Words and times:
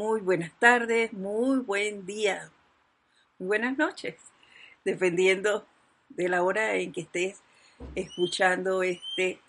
Muy 0.00 0.20
buenas 0.20 0.52
tardes, 0.60 1.12
muy 1.12 1.58
buen 1.58 2.06
día, 2.06 2.52
muy 3.36 3.48
buenas 3.48 3.76
noches, 3.76 4.14
dependiendo 4.84 5.66
de 6.08 6.28
la 6.28 6.44
hora 6.44 6.76
en 6.76 6.92
que 6.92 7.00
estés 7.00 7.40
escuchando 7.96 8.84
este, 8.84 9.40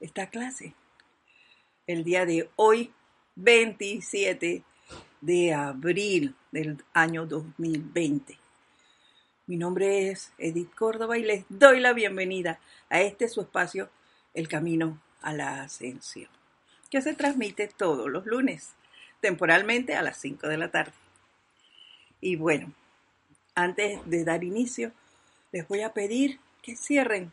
esta 0.00 0.30
clase. 0.30 0.74
El 1.86 2.04
día 2.04 2.24
de 2.24 2.48
hoy, 2.56 2.90
27 3.34 4.62
de 5.20 5.52
abril 5.52 6.36
del 6.52 6.82
año 6.94 7.26
2020. 7.26 8.38
Mi 9.46 9.58
nombre 9.58 10.08
es 10.08 10.32
Edith 10.38 10.74
Córdoba 10.74 11.18
y 11.18 11.22
les 11.22 11.44
doy 11.50 11.80
la 11.80 11.92
bienvenida 11.92 12.60
a 12.88 13.02
este 13.02 13.28
su 13.28 13.42
espacio, 13.42 13.90
El 14.32 14.48
Camino 14.48 15.02
a 15.20 15.34
la 15.34 15.64
Ascensión, 15.64 16.30
que 16.88 17.02
se 17.02 17.12
transmite 17.12 17.68
todos 17.68 18.08
los 18.08 18.24
lunes 18.24 18.74
temporalmente 19.22 19.94
a 19.94 20.02
las 20.02 20.18
5 20.18 20.48
de 20.48 20.58
la 20.58 20.70
tarde. 20.70 20.92
Y 22.20 22.36
bueno, 22.36 22.74
antes 23.54 24.00
de 24.04 24.24
dar 24.24 24.44
inicio, 24.44 24.92
les 25.52 25.66
voy 25.68 25.80
a 25.80 25.94
pedir 25.94 26.40
que 26.60 26.76
cierren 26.76 27.32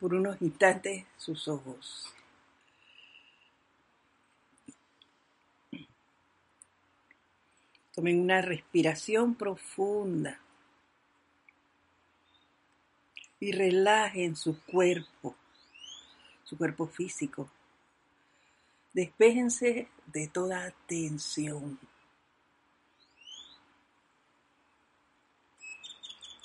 por 0.00 0.14
unos 0.14 0.40
instantes 0.40 1.04
sus 1.16 1.46
ojos. 1.46 2.12
Tomen 7.94 8.20
una 8.20 8.40
respiración 8.40 9.34
profunda 9.34 10.40
y 13.40 13.52
relajen 13.52 14.34
su 14.34 14.60
cuerpo, 14.62 15.36
su 16.44 16.56
cuerpo 16.56 16.86
físico, 16.86 17.50
Despéjense 18.98 19.86
de 20.06 20.26
toda 20.26 20.74
tensión. 20.88 21.78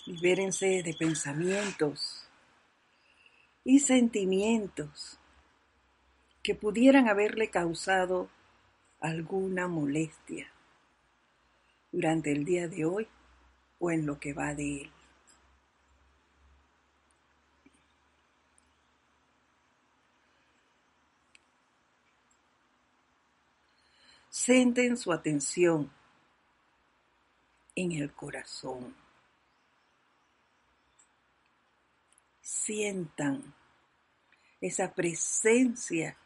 Libérense 0.06 0.84
de 0.84 0.94
pensamientos 0.94 2.28
y 3.64 3.80
sentimientos 3.80 5.18
que 6.44 6.54
pudieran 6.54 7.10
haberle 7.10 7.50
causado 7.50 8.30
alguna 9.00 9.68
molestia 9.68 10.46
durante 11.92 12.32
el 12.34 12.46
día 12.46 12.68
de 12.68 12.86
hoy 12.86 13.08
o 13.80 13.90
en 13.90 14.06
lo 14.06 14.20
que 14.20 14.34
va 14.34 14.54
de 14.54 14.82
él. 14.84 14.93
Centren 24.46 24.98
su 24.98 25.14
atención 25.14 25.90
en 27.76 27.94
el 27.94 28.12
corazón. 28.12 28.94
Sientan 32.42 33.54
esa 34.60 34.94
presencia 34.94 36.18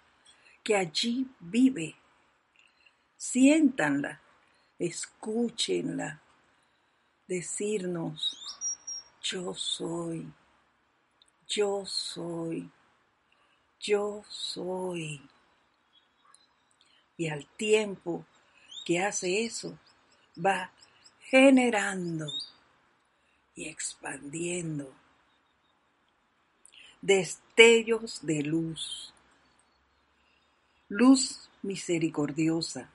que 0.64 0.76
allí 0.76 1.28
vive. 1.40 1.96
Siéntanla, 3.18 4.20
escúchenla, 4.80 6.20
decirnos, 7.28 8.60
yo 9.22 9.54
soy, 9.54 10.34
yo 11.48 11.86
soy, 11.86 12.68
yo 13.80 14.24
soy. 14.28 15.22
Y 17.18 17.28
al 17.30 17.46
tiempo 17.58 18.26
que 18.86 19.00
hace 19.00 19.44
eso, 19.44 19.78
va 20.38 20.72
generando 21.20 22.32
y 23.56 23.68
expandiendo 23.68 24.94
destellos 27.02 28.26
de 28.26 28.44
luz, 28.44 29.14
luz 30.90 31.50
misericordiosa 31.62 32.90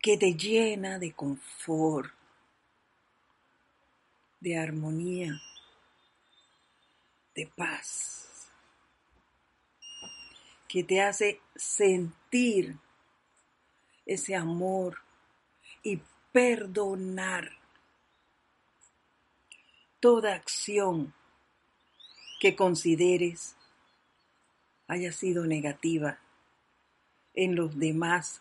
que 0.00 0.16
te 0.16 0.34
llena 0.34 0.98
de 0.98 1.12
confort, 1.12 2.12
de 4.40 4.58
armonía, 4.58 5.40
de 7.34 7.46
paz 7.46 8.29
que 10.70 10.84
te 10.84 11.02
hace 11.02 11.40
sentir 11.56 12.76
ese 14.06 14.36
amor 14.36 14.98
y 15.82 16.00
perdonar 16.30 17.50
toda 19.98 20.34
acción 20.34 21.12
que 22.40 22.54
consideres 22.54 23.56
haya 24.86 25.10
sido 25.10 25.44
negativa 25.44 26.20
en 27.34 27.56
los 27.56 27.76
demás 27.76 28.40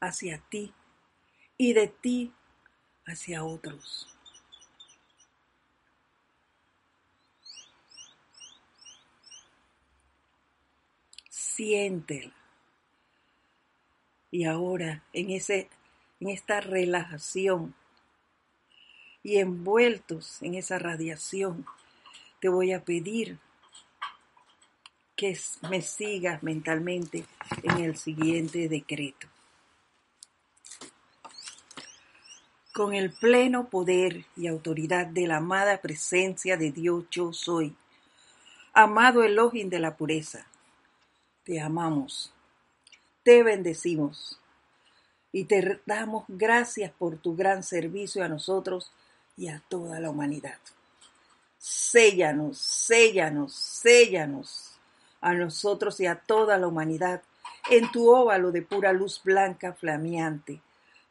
hacia 0.00 0.38
ti 0.48 0.72
y 1.58 1.74
de 1.74 1.86
ti 1.86 2.32
hacia 3.04 3.44
otros. 3.44 4.08
Y 14.30 14.44
ahora, 14.44 15.04
en, 15.12 15.30
ese, 15.30 15.68
en 16.18 16.30
esta 16.30 16.60
relajación 16.60 17.74
y 19.22 19.38
envueltos 19.38 20.42
en 20.42 20.54
esa 20.54 20.80
radiación, 20.80 21.64
te 22.40 22.48
voy 22.48 22.72
a 22.72 22.84
pedir 22.84 23.38
que 25.14 25.38
me 25.70 25.82
sigas 25.82 26.42
mentalmente 26.42 27.24
en 27.62 27.78
el 27.78 27.96
siguiente 27.96 28.68
decreto. 28.68 29.28
Con 32.74 32.92
el 32.92 33.12
pleno 33.12 33.68
poder 33.68 34.24
y 34.36 34.48
autoridad 34.48 35.06
de 35.06 35.28
la 35.28 35.36
amada 35.36 35.80
presencia 35.80 36.56
de 36.56 36.72
Dios 36.72 37.04
yo 37.10 37.32
soy, 37.32 37.76
amado 38.72 39.22
Elohim 39.22 39.68
de 39.68 39.78
la 39.78 39.96
pureza, 39.96 40.48
te 41.44 41.60
amamos, 41.60 42.32
te 43.22 43.42
bendecimos. 43.42 44.38
Y 45.34 45.44
te 45.44 45.80
damos 45.86 46.24
gracias 46.28 46.92
por 46.92 47.16
tu 47.16 47.34
gran 47.34 47.62
servicio 47.62 48.22
a 48.22 48.28
nosotros 48.28 48.92
y 49.36 49.48
a 49.48 49.62
toda 49.68 49.98
la 49.98 50.10
humanidad. 50.10 50.58
Séllanos, 51.58 52.58
séllanos, 52.58 53.54
séllanos 53.54 54.72
a 55.20 55.32
nosotros 55.32 56.00
y 56.00 56.06
a 56.06 56.16
toda 56.16 56.58
la 56.58 56.66
humanidad 56.66 57.22
en 57.70 57.90
tu 57.92 58.10
óvalo 58.10 58.52
de 58.52 58.62
pura 58.62 58.92
luz 58.92 59.22
blanca 59.24 59.72
flameante, 59.72 60.60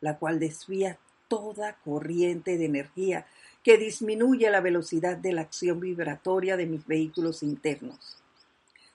la 0.01 0.19
cual 0.19 0.39
desvía 0.39 0.99
toda 1.27 1.77
corriente 1.83 2.57
de 2.57 2.65
energía 2.65 3.25
que 3.63 3.77
disminuye 3.77 4.49
la 4.51 4.61
velocidad 4.61 5.17
de 5.17 5.33
la 5.33 5.41
acción 5.41 5.79
vibratoria 5.79 6.57
de 6.57 6.67
mis 6.67 6.85
vehículos 6.85 7.41
internos 7.41 8.20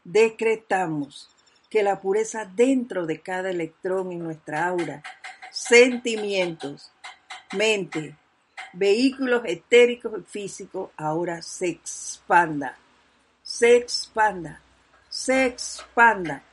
decretamos 0.07 1.29
que 1.69 1.83
la 1.83 2.01
pureza 2.01 2.45
dentro 2.45 3.07
de 3.07 3.21
cada 3.21 3.51
electrón 3.51 4.13
en 4.13 4.21
nuestra 4.21 4.67
aura, 4.67 5.03
sentimientos, 5.51 6.93
mente, 7.57 8.17
vehículos 8.73 9.43
etéricos 9.45 10.21
y 10.21 10.23
físicos 10.23 10.91
ahora 10.97 11.43
se 11.43 11.69
expanda, 11.69 12.77
se 13.43 13.77
expanda, 13.77 14.61
se 15.09 15.47
expanda 15.47 16.45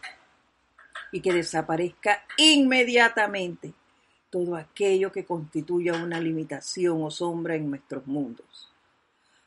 y 1.11 1.21
que 1.21 1.31
desaparezca 1.31 2.23
inmediatamente 2.37 3.71
todo 4.31 4.55
aquello 4.55 5.11
que 5.11 5.25
constituya 5.25 5.93
una 5.93 6.19
limitación 6.19 7.03
o 7.03 7.11
sombra 7.11 7.53
en 7.53 7.69
nuestros 7.69 8.07
mundos. 8.07 8.71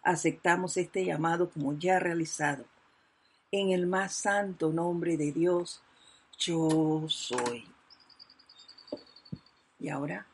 Aceptamos 0.00 0.76
este 0.76 1.04
llamado 1.04 1.50
como 1.50 1.76
ya 1.76 1.98
realizado 1.98 2.66
en 3.56 3.70
el 3.70 3.86
más 3.86 4.14
santo 4.14 4.72
nombre 4.72 5.16
de 5.16 5.32
Dios, 5.32 5.80
yo 6.38 7.06
soy. 7.08 7.66
Y 9.78 9.88
ahora, 9.88 10.26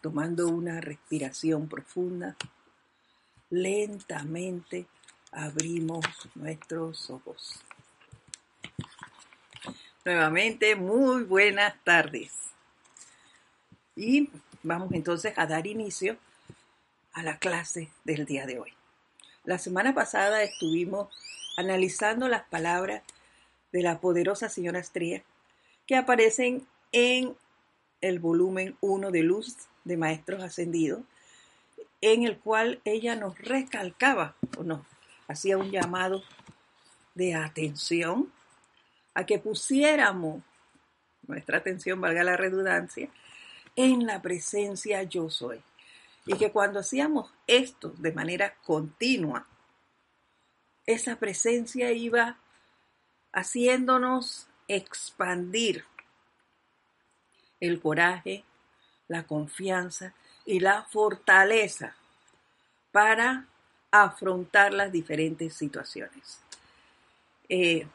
tomando 0.00 0.48
una 0.48 0.80
respiración 0.80 1.68
profunda, 1.68 2.36
lentamente 3.50 4.86
abrimos 5.30 6.04
nuestros 6.34 7.10
ojos. 7.10 7.60
Nuevamente, 10.04 10.74
muy 10.74 11.22
buenas 11.24 11.74
tardes. 11.84 12.32
Y 13.94 14.30
vamos 14.62 14.90
entonces 14.92 15.34
a 15.36 15.46
dar 15.46 15.66
inicio 15.66 16.16
a 17.12 17.22
la 17.22 17.38
clase 17.38 17.90
del 18.04 18.24
día 18.24 18.46
de 18.46 18.58
hoy. 18.58 18.72
La 19.44 19.58
semana 19.58 19.94
pasada 19.94 20.42
estuvimos 20.42 21.08
analizando 21.56 22.28
las 22.28 22.42
palabras 22.44 23.02
de 23.72 23.82
la 23.82 24.00
poderosa 24.00 24.48
señora 24.48 24.80
Astría 24.80 25.22
que 25.86 25.96
aparecen 25.96 26.66
en 26.92 27.36
el 28.00 28.18
volumen 28.18 28.76
1 28.80 29.10
de 29.10 29.22
Luz 29.22 29.56
de 29.84 29.96
Maestros 29.96 30.42
Ascendidos, 30.42 31.02
en 32.00 32.24
el 32.24 32.38
cual 32.38 32.80
ella 32.84 33.16
nos 33.16 33.38
recalcaba 33.38 34.36
o 34.58 34.62
nos 34.62 34.80
hacía 35.28 35.56
un 35.56 35.70
llamado 35.70 36.22
de 37.14 37.34
atención 37.34 38.32
a 39.14 39.26
que 39.26 39.38
pusiéramos 39.38 40.42
nuestra 41.26 41.58
atención, 41.58 42.00
valga 42.00 42.24
la 42.24 42.36
redundancia, 42.36 43.08
en 43.76 44.06
la 44.06 44.20
presencia 44.20 45.02
yo 45.04 45.30
soy. 45.30 45.60
Y 46.26 46.34
que 46.34 46.52
cuando 46.52 46.80
hacíamos 46.80 47.32
esto 47.46 47.92
de 47.98 48.12
manera 48.12 48.54
continua, 48.64 49.46
esa 50.86 51.16
presencia 51.16 51.92
iba 51.92 52.36
haciéndonos 53.32 54.46
expandir 54.68 55.84
el 57.60 57.80
coraje, 57.80 58.44
la 59.08 59.24
confianza 59.24 60.14
y 60.44 60.60
la 60.60 60.82
fortaleza 60.84 61.94
para 62.90 63.46
afrontar 63.90 64.72
las 64.72 64.90
diferentes 64.90 65.54
situaciones. 65.54 66.40
Eh, 67.48 67.86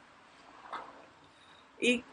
y 1.79 2.03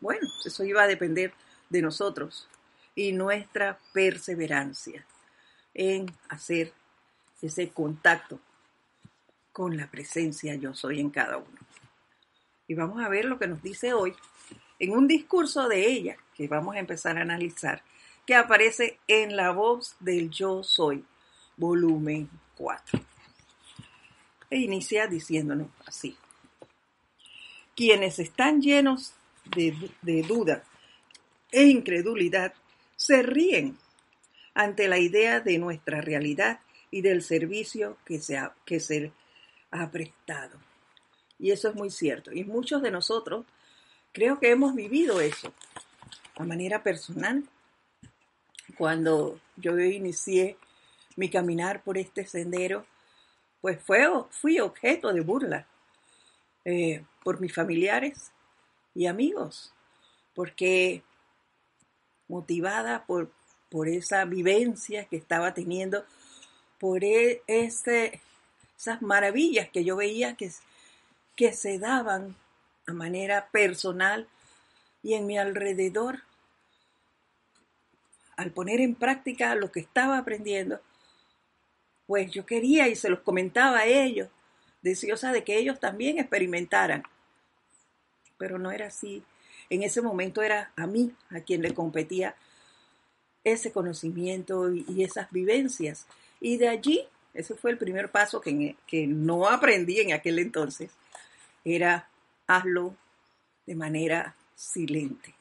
bueno, 0.00 0.28
eso 0.44 0.64
iba 0.64 0.82
a 0.82 0.86
depender 0.86 1.32
de 1.68 1.82
nosotros 1.82 2.48
y 2.94 3.12
nuestra 3.12 3.78
perseverancia 3.92 5.04
en 5.74 6.06
hacer 6.28 6.72
ese 7.42 7.68
contacto 7.70 8.40
con 9.54 9.76
la 9.76 9.88
presencia 9.88 10.56
yo 10.56 10.74
soy 10.74 10.98
en 10.98 11.10
cada 11.10 11.36
uno. 11.36 11.58
Y 12.66 12.74
vamos 12.74 13.00
a 13.00 13.08
ver 13.08 13.24
lo 13.24 13.38
que 13.38 13.46
nos 13.46 13.62
dice 13.62 13.94
hoy 13.94 14.12
en 14.80 14.90
un 14.90 15.06
discurso 15.06 15.68
de 15.68 15.86
ella 15.86 16.16
que 16.34 16.48
vamos 16.48 16.74
a 16.74 16.80
empezar 16.80 17.16
a 17.16 17.22
analizar, 17.22 17.84
que 18.26 18.34
aparece 18.34 18.98
en 19.06 19.36
La 19.36 19.52
voz 19.52 19.94
del 20.00 20.28
yo 20.28 20.64
soy, 20.64 21.04
volumen 21.56 22.28
4. 22.56 23.00
E 24.50 24.58
inicia 24.58 25.06
diciéndonos 25.06 25.68
así. 25.86 26.16
Quienes 27.76 28.18
están 28.18 28.60
llenos 28.60 29.14
de, 29.44 29.76
de 30.02 30.22
duda 30.22 30.64
e 31.52 31.66
incredulidad 31.66 32.54
se 32.96 33.22
ríen 33.22 33.78
ante 34.52 34.88
la 34.88 34.98
idea 34.98 35.38
de 35.38 35.58
nuestra 35.58 36.00
realidad 36.00 36.58
y 36.90 37.02
del 37.02 37.22
servicio 37.22 37.98
que 38.04 38.18
se 38.18 38.40
que 38.64 38.80
se 38.80 39.12
ha 39.74 39.90
prestado. 39.90 40.58
Y 41.38 41.50
eso 41.50 41.68
es 41.68 41.74
muy 41.74 41.90
cierto. 41.90 42.32
Y 42.32 42.44
muchos 42.44 42.80
de 42.80 42.90
nosotros 42.90 43.44
creo 44.12 44.38
que 44.38 44.50
hemos 44.50 44.74
vivido 44.74 45.20
eso 45.20 45.52
a 46.36 46.44
manera 46.44 46.82
personal. 46.82 47.44
Cuando 48.78 49.40
yo 49.56 49.78
inicié 49.78 50.56
mi 51.16 51.28
caminar 51.28 51.82
por 51.82 51.98
este 51.98 52.24
sendero, 52.26 52.86
pues 53.60 53.80
fue, 53.82 54.06
fui 54.30 54.60
objeto 54.60 55.12
de 55.12 55.20
burla 55.20 55.66
eh, 56.64 57.04
por 57.24 57.40
mis 57.40 57.52
familiares 57.52 58.30
y 58.94 59.06
amigos, 59.06 59.72
porque 60.34 61.02
motivada 62.28 63.06
por, 63.06 63.30
por 63.70 63.88
esa 63.88 64.24
vivencia 64.24 65.06
que 65.06 65.16
estaba 65.16 65.52
teniendo, 65.52 66.04
por 66.78 67.04
e, 67.04 67.42
ese, 67.46 68.20
esas 68.84 69.00
maravillas 69.00 69.70
que 69.70 69.82
yo 69.82 69.96
veía 69.96 70.36
que, 70.36 70.50
que 71.36 71.54
se 71.54 71.78
daban 71.78 72.36
a 72.86 72.92
manera 72.92 73.48
personal 73.50 74.28
y 75.02 75.14
en 75.14 75.26
mi 75.26 75.38
alrededor, 75.38 76.20
al 78.36 78.50
poner 78.50 78.80
en 78.80 78.94
práctica 78.94 79.54
lo 79.54 79.72
que 79.72 79.80
estaba 79.80 80.18
aprendiendo, 80.18 80.80
pues 82.06 82.30
yo 82.30 82.44
quería 82.44 82.88
y 82.88 82.94
se 82.94 83.08
los 83.08 83.20
comentaba 83.20 83.78
a 83.78 83.86
ellos, 83.86 84.28
deseosa 84.82 85.32
de 85.32 85.44
que 85.44 85.56
ellos 85.56 85.80
también 85.80 86.18
experimentaran. 86.18 87.04
Pero 88.36 88.58
no 88.58 88.70
era 88.70 88.88
así. 88.88 89.22
En 89.70 89.82
ese 89.82 90.02
momento 90.02 90.42
era 90.42 90.72
a 90.76 90.86
mí 90.86 91.10
a 91.30 91.40
quien 91.40 91.62
le 91.62 91.72
competía 91.72 92.34
ese 93.44 93.72
conocimiento 93.72 94.70
y, 94.70 95.02
esas 95.02 95.30
vivencias. 95.30 96.06
Y 96.38 96.58
de 96.58 96.68
allí, 96.68 97.08
ese 97.34 97.54
fue 97.56 97.72
el 97.72 97.78
primer 97.78 98.10
paso 98.10 98.40
que, 98.40 98.76
que 98.86 99.06
no 99.06 99.48
aprendí 99.48 100.00
en 100.00 100.12
aquel 100.12 100.38
entonces, 100.38 100.90
era 101.64 102.08
hazlo 102.46 102.96
de 103.66 103.74
manera 103.74 104.36
silente. 104.54 105.34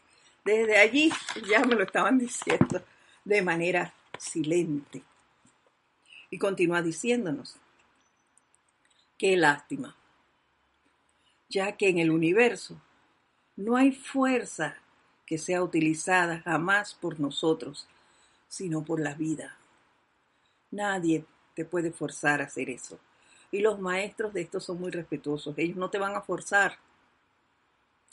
Desde 0.43 0.77
allí 0.77 1.11
ya 1.47 1.59
me 1.61 1.75
lo 1.75 1.83
estaban 1.83 2.17
diciendo, 2.19 2.83
de 3.23 3.41
manera 3.41 3.93
silente. 4.17 5.03
Y 6.29 6.39
continúa 6.39 6.81
diciéndonos, 6.81 7.57
qué 9.17 9.37
lástima, 9.37 9.95
ya 11.47 11.77
que 11.77 11.89
en 11.89 11.99
el 11.99 12.09
universo 12.09 12.81
no 13.55 13.77
hay 13.77 13.91
fuerza 13.91 14.77
que 15.27 15.37
sea 15.37 15.61
utilizada 15.61 16.41
jamás 16.41 16.95
por 16.95 17.19
nosotros, 17.19 17.87
sino 18.47 18.83
por 18.83 18.99
la 18.99 19.13
vida. 19.13 19.57
Nadie 20.71 21.25
te 21.53 21.65
puede 21.65 21.91
forzar 21.91 22.41
a 22.41 22.45
hacer 22.45 22.69
eso. 22.69 22.99
Y 23.51 23.59
los 23.59 23.79
maestros 23.79 24.33
de 24.33 24.41
esto 24.41 24.59
son 24.59 24.79
muy 24.79 24.91
respetuosos. 24.91 25.53
Ellos 25.57 25.77
no 25.77 25.89
te 25.89 25.99
van 25.99 26.15
a 26.15 26.21
forzar. 26.21 26.77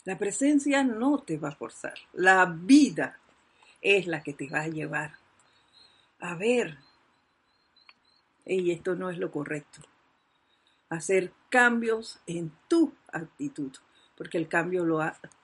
La 0.03 0.17
presencia 0.17 0.83
no 0.83 1.19
te 1.19 1.37
va 1.37 1.49
a 1.49 1.55
forzar. 1.55 1.95
La 2.13 2.45
vida 2.45 3.19
es 3.81 4.07
la 4.07 4.21
que 4.21 4.33
te 4.33 4.47
va 4.47 4.61
a 4.61 4.67
llevar 4.67 5.13
a 6.19 6.35
ver. 6.35 6.77
Y 8.45 8.71
esto 8.71 8.95
no 8.95 9.09
es 9.09 9.17
lo 9.17 9.31
correcto. 9.31 9.81
Hacer 10.89 11.31
cambios 11.49 12.19
en 12.27 12.51
tu 12.67 12.93
actitud, 13.11 13.71
porque 14.17 14.37
el 14.37 14.47
cambio 14.47 14.83
lo 14.85 14.99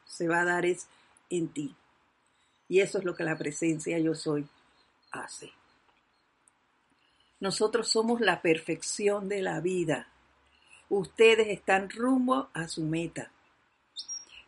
se 0.06 0.28
va 0.28 0.42
a 0.42 0.46
dar 0.46 0.66
es 0.66 0.88
en 1.30 1.50
ti. 1.50 1.76
Y 2.70 2.82
eso 2.82 2.98
es 2.98 3.06
lo 3.06 3.16
que 3.16 3.24
la 3.24 3.38
presencia 3.38 3.98
yo 4.00 4.14
soy 4.14 4.48
hace. 5.12 5.52
Nosotros 7.40 7.88
somos 7.90 8.20
la 8.20 8.42
perfección 8.42 9.30
de 9.30 9.42
la 9.42 9.60
vida. 9.62 10.08
Ustedes 10.90 11.48
están 11.50 11.90
rumbo 11.90 12.50
a 12.54 12.68
su 12.68 12.84
meta 12.84 13.32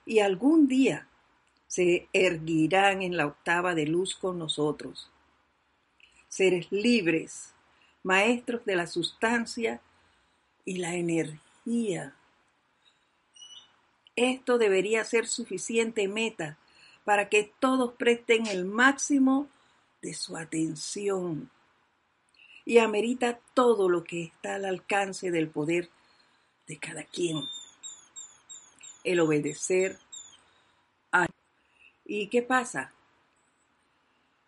y 0.06 0.20
algún 0.20 0.68
día 0.68 1.08
se 1.68 2.08
erguirán 2.14 3.04
en 3.04 3.16
la 3.16 3.28
octava 3.28 3.76
de 3.76 3.86
luz 3.86 4.16
con 4.16 4.40
nosotros. 4.40 5.12
Seres 6.28 6.72
libres, 6.72 7.54
maestros 8.02 8.66
de 8.66 8.76
la 8.76 8.88
sustancia 8.88 9.82
y 10.66 10.78
la 10.78 10.96
energía. 10.96 12.16
Esto 14.16 14.58
debería 14.58 15.04
ser 15.04 15.28
suficiente 15.28 16.08
meta 16.08 16.58
para 17.04 17.30
que 17.30 17.52
todos 17.60 17.94
presten 17.94 18.48
el 18.48 18.66
máximo 18.66 19.48
de 20.02 20.14
su 20.14 20.36
atención 20.36 21.52
y 22.70 22.78
amerita 22.78 23.40
todo 23.56 23.90
lo 23.90 24.04
que 24.04 24.26
está 24.26 24.54
al 24.54 24.66
alcance 24.66 25.32
del 25.32 25.50
poder 25.50 25.90
de 26.68 26.78
cada 26.78 27.04
quien 27.04 27.50
el 29.04 29.20
obedecer 29.22 29.98
a... 31.12 31.26
¿Y 32.06 32.28
qué 32.28 32.44
pasa? 32.44 32.94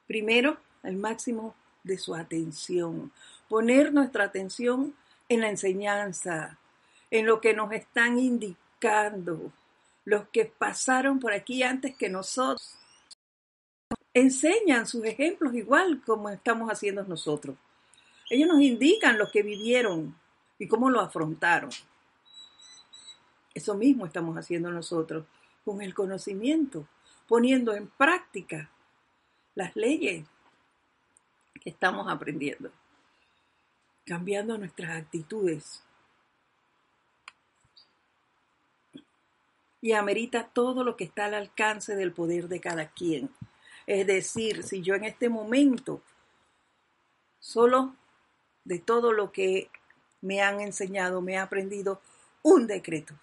Primero, 0.05 0.57
el 0.83 0.97
máximo 0.97 1.55
de 1.83 1.97
su 1.97 2.13
atención, 2.13 3.11
poner 3.49 3.91
nuestra 3.91 4.25
atención 4.25 4.93
en 5.27 5.41
la 5.41 5.49
enseñanza, 5.49 6.59
en 7.09 7.25
lo 7.25 7.41
que 7.41 7.55
nos 7.55 7.71
están 7.71 8.19
indicando, 8.19 9.51
los 10.05 10.27
que 10.27 10.45
pasaron 10.45 11.19
por 11.19 11.33
aquí 11.33 11.63
antes 11.63 11.95
que 11.95 12.07
nosotros. 12.07 12.77
Enseñan 14.13 14.85
sus 14.85 15.05
ejemplos 15.05 15.55
igual 15.55 16.03
como 16.05 16.29
estamos 16.29 16.69
haciendo 16.69 17.03
nosotros. 17.03 17.57
Ellos 18.31 18.47
nos 18.47 18.61
indican 18.61 19.17
lo 19.17 19.29
que 19.29 19.43
vivieron 19.43 20.15
y 20.57 20.65
cómo 20.65 20.89
lo 20.89 21.01
afrontaron. 21.01 21.69
Eso 23.53 23.75
mismo 23.75 24.05
estamos 24.05 24.37
haciendo 24.37 24.71
nosotros 24.71 25.25
con 25.65 25.81
el 25.81 25.93
conocimiento, 25.93 26.87
poniendo 27.27 27.75
en 27.75 27.87
práctica 27.87 28.69
las 29.53 29.75
leyes 29.75 30.25
que 31.61 31.71
estamos 31.71 32.09
aprendiendo, 32.09 32.71
cambiando 34.05 34.57
nuestras 34.57 34.91
actitudes. 34.91 35.83
Y 39.81 39.91
amerita 39.91 40.47
todo 40.47 40.85
lo 40.85 40.95
que 40.95 41.03
está 41.03 41.25
al 41.25 41.33
alcance 41.33 41.97
del 41.97 42.13
poder 42.13 42.47
de 42.47 42.61
cada 42.61 42.87
quien. 42.91 43.29
Es 43.85 44.07
decir, 44.07 44.63
si 44.63 44.81
yo 44.81 44.95
en 44.95 45.03
este 45.03 45.27
momento, 45.27 46.01
solo 47.41 47.97
de 48.63 48.79
todo 48.79 49.11
lo 49.11 49.31
que 49.31 49.69
me 50.21 50.41
han 50.41 50.61
enseñado, 50.61 51.21
me 51.21 51.33
he 51.33 51.37
aprendido 51.37 52.01
un 52.43 52.67
decreto, 52.67 53.15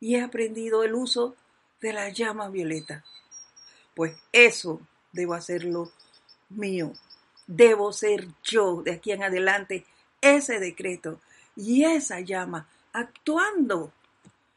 y 0.00 0.16
he 0.16 0.22
aprendido 0.22 0.82
el 0.84 0.94
uso 0.94 1.34
de 1.80 1.92
la 1.92 2.10
llama 2.10 2.48
violeta. 2.48 3.04
Pues 3.94 4.16
eso 4.32 4.80
debo 5.12 5.34
hacerlo 5.34 5.92
mío. 6.50 6.92
Debo 7.46 7.92
ser 7.92 8.28
yo 8.42 8.82
de 8.82 8.92
aquí 8.92 9.12
en 9.12 9.22
adelante 9.22 9.86
ese 10.20 10.58
decreto 10.58 11.20
y 11.56 11.84
esa 11.84 12.20
llama 12.20 12.68
actuando 12.92 13.92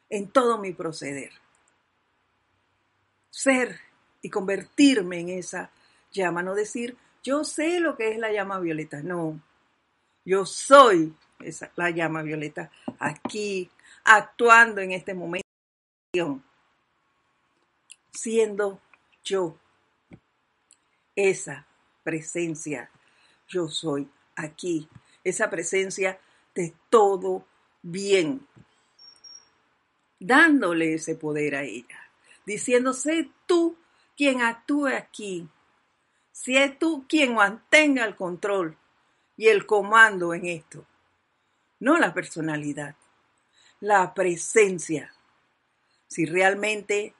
en 0.10 0.30
todo 0.30 0.58
mi 0.58 0.74
proceder. 0.74 1.32
Ser 3.30 3.80
y 4.22 4.30
convertirme 4.30 5.20
en 5.20 5.30
esa 5.30 5.70
llama, 6.12 6.44
no 6.44 6.56
decir, 6.56 6.98
yo 7.24 7.44
sé 7.44 7.80
lo 7.80 7.96
que 7.96 8.12
es 8.12 8.18
la 8.18 8.32
llama 8.32 8.60
violeta, 8.60 9.02
no, 9.02 9.40
yo 10.28 10.46
soy 10.46 11.16
esa, 11.40 11.72
la 11.78 11.90
llama 11.90 12.22
violeta 12.22 12.70
aquí, 13.00 13.72
actuando 14.04 14.82
en 14.82 14.92
este 14.92 15.14
momento, 15.14 15.48
siendo 18.12 18.82
yo 19.24 19.58
esa 21.16 21.66
presencia, 22.04 22.92
yo 23.48 23.70
soy 23.70 24.10
aquí, 24.36 24.90
esa 25.24 25.50
presencia 25.50 26.20
de 26.54 26.74
todo 26.90 27.46
bien, 27.82 28.46
dándole 30.20 30.96
ese 30.96 31.16
poder 31.16 31.56
a 31.56 31.64
ella, 31.64 32.12
diciéndose 32.46 33.30
tú 33.46 33.78
quien 34.18 34.42
actúe 34.42 34.88
aquí, 34.88 35.48
si 36.34 36.58
es 36.58 36.78
tú 36.78 37.06
quien 37.08 37.36
mantenga 37.36 38.04
el 38.04 38.18
control 38.18 38.78
y 39.38 39.48
el 39.48 39.66
comando 39.66 40.34
en 40.34 40.48
esto, 40.48 40.86
no 41.80 41.98
la 41.98 42.14
personalidad, 42.14 42.96
la 43.80 44.14
presencia, 44.16 45.14
si 46.08 46.26
realmente 46.26 47.14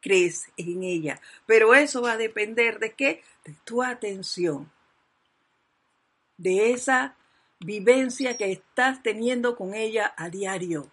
crees 0.00 0.46
en 0.56 0.84
ella. 0.84 1.20
Pero 1.46 1.74
eso 1.74 2.00
va 2.00 2.12
a 2.12 2.16
depender 2.16 2.78
de 2.78 2.92
qué? 2.92 3.22
De 3.44 3.54
tu 3.64 3.82
atención, 3.82 4.70
de 6.36 6.70
esa 6.72 7.16
vivencia 7.58 8.36
que 8.36 8.52
estás 8.52 9.02
teniendo 9.02 9.56
con 9.56 9.74
ella 9.74 10.14
a 10.16 10.30
diario, 10.30 10.90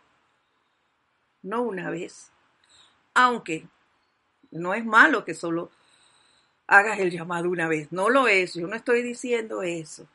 no 1.43 1.61
una 1.61 1.89
vez. 1.89 2.31
Aunque 3.13 3.67
no 4.49 4.73
es 4.73 4.85
malo 4.85 5.25
que 5.25 5.33
solo 5.33 5.69
hagas 6.65 6.99
el 6.99 7.11
llamado 7.11 7.49
una 7.49 7.67
vez, 7.67 7.91
no 7.91 8.09
lo 8.09 8.27
es, 8.27 8.53
yo 8.53 8.65
no 8.67 8.75
estoy 8.75 9.03
diciendo 9.03 9.61
eso. 9.61 10.07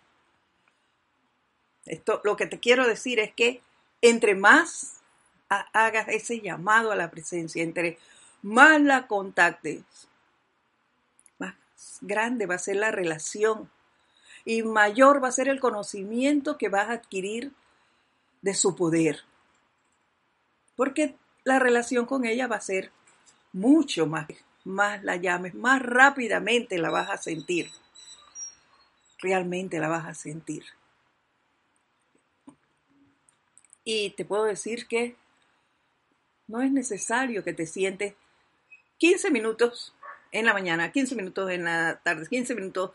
Esto, 1.86 2.20
lo 2.24 2.36
que 2.36 2.46
te 2.46 2.58
quiero 2.58 2.86
decir 2.86 3.18
es 3.20 3.32
que 3.32 3.62
entre 4.02 4.34
más 4.34 5.00
hagas 5.48 6.08
ese 6.08 6.40
llamado 6.40 6.92
a 6.92 6.96
la 6.96 7.10
presencia, 7.10 7.62
entre 7.62 7.98
más 8.42 8.80
la 8.80 9.06
contactes, 9.06 9.82
más 11.38 11.54
grande 12.00 12.46
va 12.46 12.56
a 12.56 12.58
ser 12.58 12.76
la 12.76 12.90
relación 12.90 13.70
y 14.44 14.62
mayor 14.62 15.22
va 15.22 15.28
a 15.28 15.32
ser 15.32 15.48
el 15.48 15.60
conocimiento 15.60 16.58
que 16.58 16.68
vas 16.68 16.88
a 16.88 16.94
adquirir 16.94 17.52
de 18.42 18.54
su 18.54 18.76
poder. 18.76 19.20
Porque 20.76 21.16
la 21.44 21.58
relación 21.58 22.06
con 22.06 22.24
ella 22.24 22.46
va 22.46 22.56
a 22.56 22.60
ser 22.60 22.90
mucho 23.52 24.06
más, 24.06 24.26
más 24.64 25.02
la 25.02 25.16
llames, 25.16 25.54
más 25.54 25.80
rápidamente 25.80 26.78
la 26.78 26.90
vas 26.90 27.10
a 27.10 27.16
sentir. 27.16 27.70
Realmente 29.18 29.78
la 29.78 29.88
vas 29.88 30.06
a 30.06 30.14
sentir. 30.14 30.64
Y 33.88 34.10
te 34.10 34.24
puedo 34.24 34.42
decir 34.42 34.88
que 34.88 35.14
no 36.48 36.60
es 36.60 36.72
necesario 36.72 37.44
que 37.44 37.52
te 37.52 37.66
sientes 37.66 38.14
15 38.98 39.30
minutos 39.30 39.94
en 40.32 40.44
la 40.44 40.52
mañana, 40.52 40.90
15 40.90 41.14
minutos 41.14 41.48
en 41.52 41.62
la 41.62 42.00
tarde, 42.02 42.26
15 42.28 42.56
minutos 42.56 42.90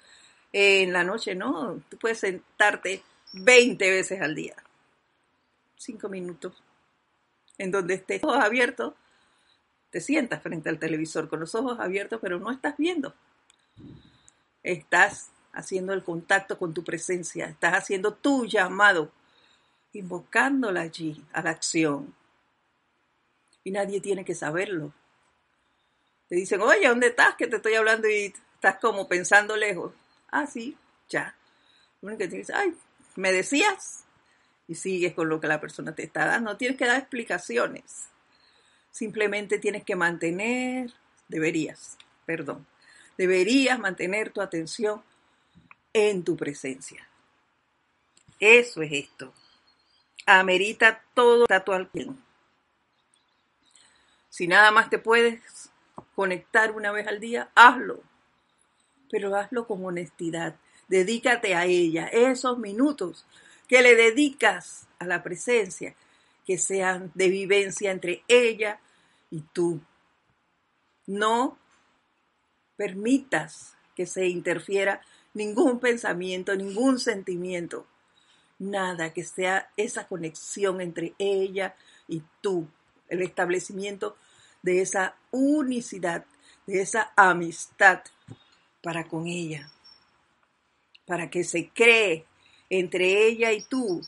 en 0.51 0.91
la 0.91 1.05
noche, 1.05 1.33
no. 1.33 1.81
Tú 1.89 1.97
puedes 1.97 2.19
sentarte 2.19 3.01
20 3.31 3.89
veces 3.89 4.21
al 4.21 4.35
día. 4.35 4.57
5 5.77 6.09
minutos. 6.09 6.61
En 7.57 7.71
donde 7.71 7.93
estés 7.93 8.21
ojos 8.21 8.43
abiertos, 8.43 8.93
te 9.91 10.01
sientas 10.01 10.43
frente 10.43 10.67
al 10.67 10.77
televisor 10.77 11.29
con 11.29 11.39
los 11.39 11.55
ojos 11.55 11.79
abiertos, 11.79 12.19
pero 12.21 12.37
no 12.37 12.51
estás 12.51 12.75
viendo. 12.75 13.15
Estás 14.61 15.31
haciendo 15.53 15.93
el 15.93 16.03
contacto 16.03 16.59
con 16.59 16.73
tu 16.73 16.83
presencia, 16.83 17.45
estás 17.45 17.75
haciendo 17.75 18.13
tu 18.13 18.45
llamado, 18.45 19.09
invocándola 19.93 20.81
allí 20.81 21.23
a 21.33 21.41
la 21.41 21.51
acción. 21.51 22.13
Y 23.63 23.71
nadie 23.71 24.01
tiene 24.01 24.25
que 24.25 24.35
saberlo. 24.35 24.93
Te 26.27 26.35
dicen, 26.35 26.61
oye, 26.61 26.87
¿dónde 26.87 27.07
estás? 27.07 27.35
Que 27.35 27.47
te 27.47 27.57
estoy 27.57 27.75
hablando 27.75 28.07
y 28.07 28.33
estás 28.55 28.77
como 28.77 29.07
pensando 29.07 29.57
lejos. 29.57 29.93
Ah, 30.31 30.47
sí, 30.47 30.77
ya. 31.09 31.35
Lo 32.01 32.07
único 32.07 32.19
que 32.19 32.27
tienes, 32.29 32.49
ay, 32.49 32.73
¿me 33.15 33.31
decías? 33.31 34.05
Y 34.67 34.75
sigues 34.75 35.13
con 35.13 35.29
lo 35.29 35.39
que 35.41 35.47
la 35.47 35.59
persona 35.59 35.93
te 35.93 36.03
está 36.03 36.25
dando. 36.25 36.51
No 36.51 36.57
tienes 36.57 36.77
que 36.77 36.85
dar 36.85 36.99
explicaciones. 36.99 38.07
Simplemente 38.91 39.59
tienes 39.59 39.83
que 39.83 39.95
mantener, 39.95 40.91
deberías, 41.27 41.97
perdón, 42.25 42.67
deberías 43.17 43.79
mantener 43.79 44.31
tu 44.31 44.41
atención 44.41 45.01
en 45.93 46.23
tu 46.23 46.35
presencia. 46.35 47.07
Eso 48.39 48.81
es 48.81 48.91
esto. 48.91 49.33
Amerita 50.25 51.03
todo 51.13 51.45
alcance. 51.49 52.09
Si 54.29 54.47
nada 54.47 54.71
más 54.71 54.89
te 54.89 54.97
puedes 54.97 55.69
conectar 56.15 56.71
una 56.71 56.91
vez 56.91 57.07
al 57.07 57.19
día, 57.19 57.49
hazlo. 57.55 58.01
Pero 59.09 59.35
hazlo 59.35 59.67
con 59.67 59.85
honestidad. 59.85 60.55
Dedícate 60.87 61.53
a 61.55 61.65
ella. 61.65 62.07
Esos 62.07 62.57
minutos 62.57 63.25
que 63.67 63.81
le 63.81 63.95
dedicas 63.95 64.87
a 64.99 65.05
la 65.05 65.23
presencia, 65.23 65.95
que 66.45 66.57
sean 66.57 67.11
de 67.13 67.29
vivencia 67.29 67.91
entre 67.91 68.23
ella 68.27 68.79
y 69.29 69.41
tú. 69.53 69.81
No 71.07 71.57
permitas 72.75 73.75
que 73.95 74.05
se 74.05 74.27
interfiera 74.27 75.01
ningún 75.33 75.79
pensamiento, 75.79 76.55
ningún 76.55 76.99
sentimiento, 76.99 77.85
nada 78.61 79.11
que 79.11 79.23
sea 79.23 79.71
esa 79.75 80.07
conexión 80.07 80.81
entre 80.81 81.13
ella 81.17 81.75
y 82.07 82.21
tú, 82.41 82.67
el 83.09 83.23
establecimiento 83.23 84.15
de 84.61 84.81
esa 84.81 85.15
unicidad, 85.31 86.25
de 86.67 86.81
esa 86.81 87.11
amistad 87.15 88.03
para 88.83 89.07
con 89.07 89.27
ella, 89.27 89.69
para 91.05 91.29
que 91.29 91.43
se 91.43 91.69
cree 91.69 92.25
entre 92.69 93.25
ella 93.27 93.51
y 93.51 93.63
tú. 93.63 94.01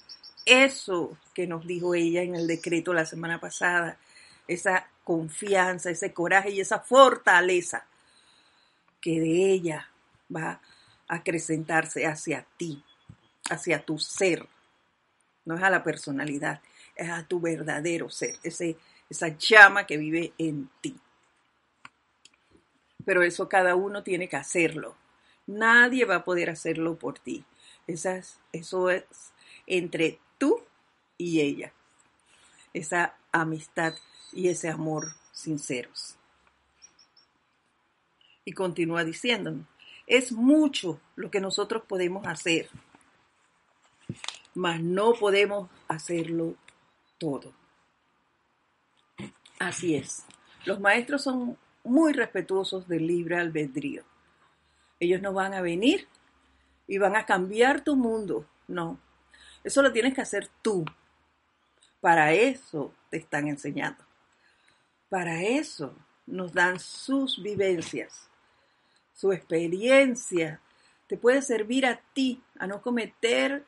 Eso 0.45 1.17
que 1.33 1.47
nos 1.47 1.65
dijo 1.65 1.95
ella 1.95 2.21
en 2.21 2.35
el 2.35 2.47
decreto 2.47 2.93
la 2.93 3.05
semana 3.05 3.39
pasada, 3.39 3.97
esa 4.47 4.87
confianza, 5.03 5.89
ese 5.89 6.13
coraje 6.13 6.51
y 6.51 6.59
esa 6.59 6.79
fortaleza 6.79 7.85
que 9.01 9.19
de 9.19 9.51
ella 9.51 9.89
va 10.33 10.61
a 11.07 11.15
acrecentarse 11.15 12.05
hacia 12.05 12.45
ti, 12.57 12.83
hacia 13.49 13.83
tu 13.83 13.99
ser. 13.99 14.47
No 15.45 15.55
es 15.55 15.63
a 15.63 15.69
la 15.69 15.83
personalidad, 15.83 16.61
es 16.95 17.09
a 17.09 17.23
tu 17.27 17.39
verdadero 17.39 18.09
ser, 18.09 18.37
ese, 18.43 18.77
esa 19.09 19.27
llama 19.29 19.85
que 19.85 19.97
vive 19.97 20.33
en 20.37 20.69
ti. 20.81 20.95
Pero 23.05 23.23
eso 23.23 23.49
cada 23.49 23.75
uno 23.75 24.03
tiene 24.03 24.29
que 24.29 24.37
hacerlo. 24.37 24.95
Nadie 25.45 26.05
va 26.05 26.15
a 26.15 26.23
poder 26.23 26.49
hacerlo 26.49 26.97
por 26.97 27.19
ti. 27.19 27.43
eso 27.87 28.89
es 28.89 29.03
entre 29.67 30.19
tú 30.37 30.61
y 31.17 31.41
ella. 31.41 31.73
Esa 32.73 33.17
amistad 33.31 33.93
y 34.31 34.47
ese 34.47 34.69
amor 34.69 35.13
sinceros. 35.31 36.15
Y 38.45 38.53
continúa 38.53 39.03
diciéndonos, 39.03 39.65
es 40.07 40.31
mucho 40.31 40.99
lo 41.15 41.31
que 41.31 41.39
nosotros 41.39 41.83
podemos 41.87 42.25
hacer, 42.27 42.69
mas 44.55 44.81
no 44.81 45.13
podemos 45.13 45.69
hacerlo 45.87 46.55
todo. 47.17 47.53
Así 49.59 49.95
es. 49.95 50.25
Los 50.65 50.79
maestros 50.79 51.23
son 51.23 51.57
muy 51.83 52.13
respetuosos 52.13 52.87
del 52.87 53.07
libre 53.07 53.37
albedrío. 53.37 54.03
Ellos 54.99 55.21
no 55.21 55.33
van 55.33 55.53
a 55.53 55.61
venir 55.61 56.07
y 56.87 56.97
van 56.97 57.15
a 57.15 57.25
cambiar 57.25 57.83
tu 57.83 57.95
mundo. 57.95 58.45
No. 58.67 58.99
Eso 59.63 59.81
lo 59.81 59.91
tienes 59.91 60.13
que 60.13 60.21
hacer 60.21 60.49
tú. 60.61 60.85
Para 61.99 62.33
eso 62.33 62.93
te 63.09 63.17
están 63.17 63.47
enseñando. 63.47 64.03
Para 65.09 65.43
eso 65.43 65.95
nos 66.25 66.53
dan 66.53 66.79
sus 66.79 67.41
vivencias, 67.41 68.29
su 69.13 69.31
experiencia. 69.31 70.61
Te 71.07 71.17
puede 71.17 71.41
servir 71.41 71.85
a 71.85 72.01
ti 72.13 72.41
a 72.57 72.67
no 72.67 72.81
cometer 72.81 73.65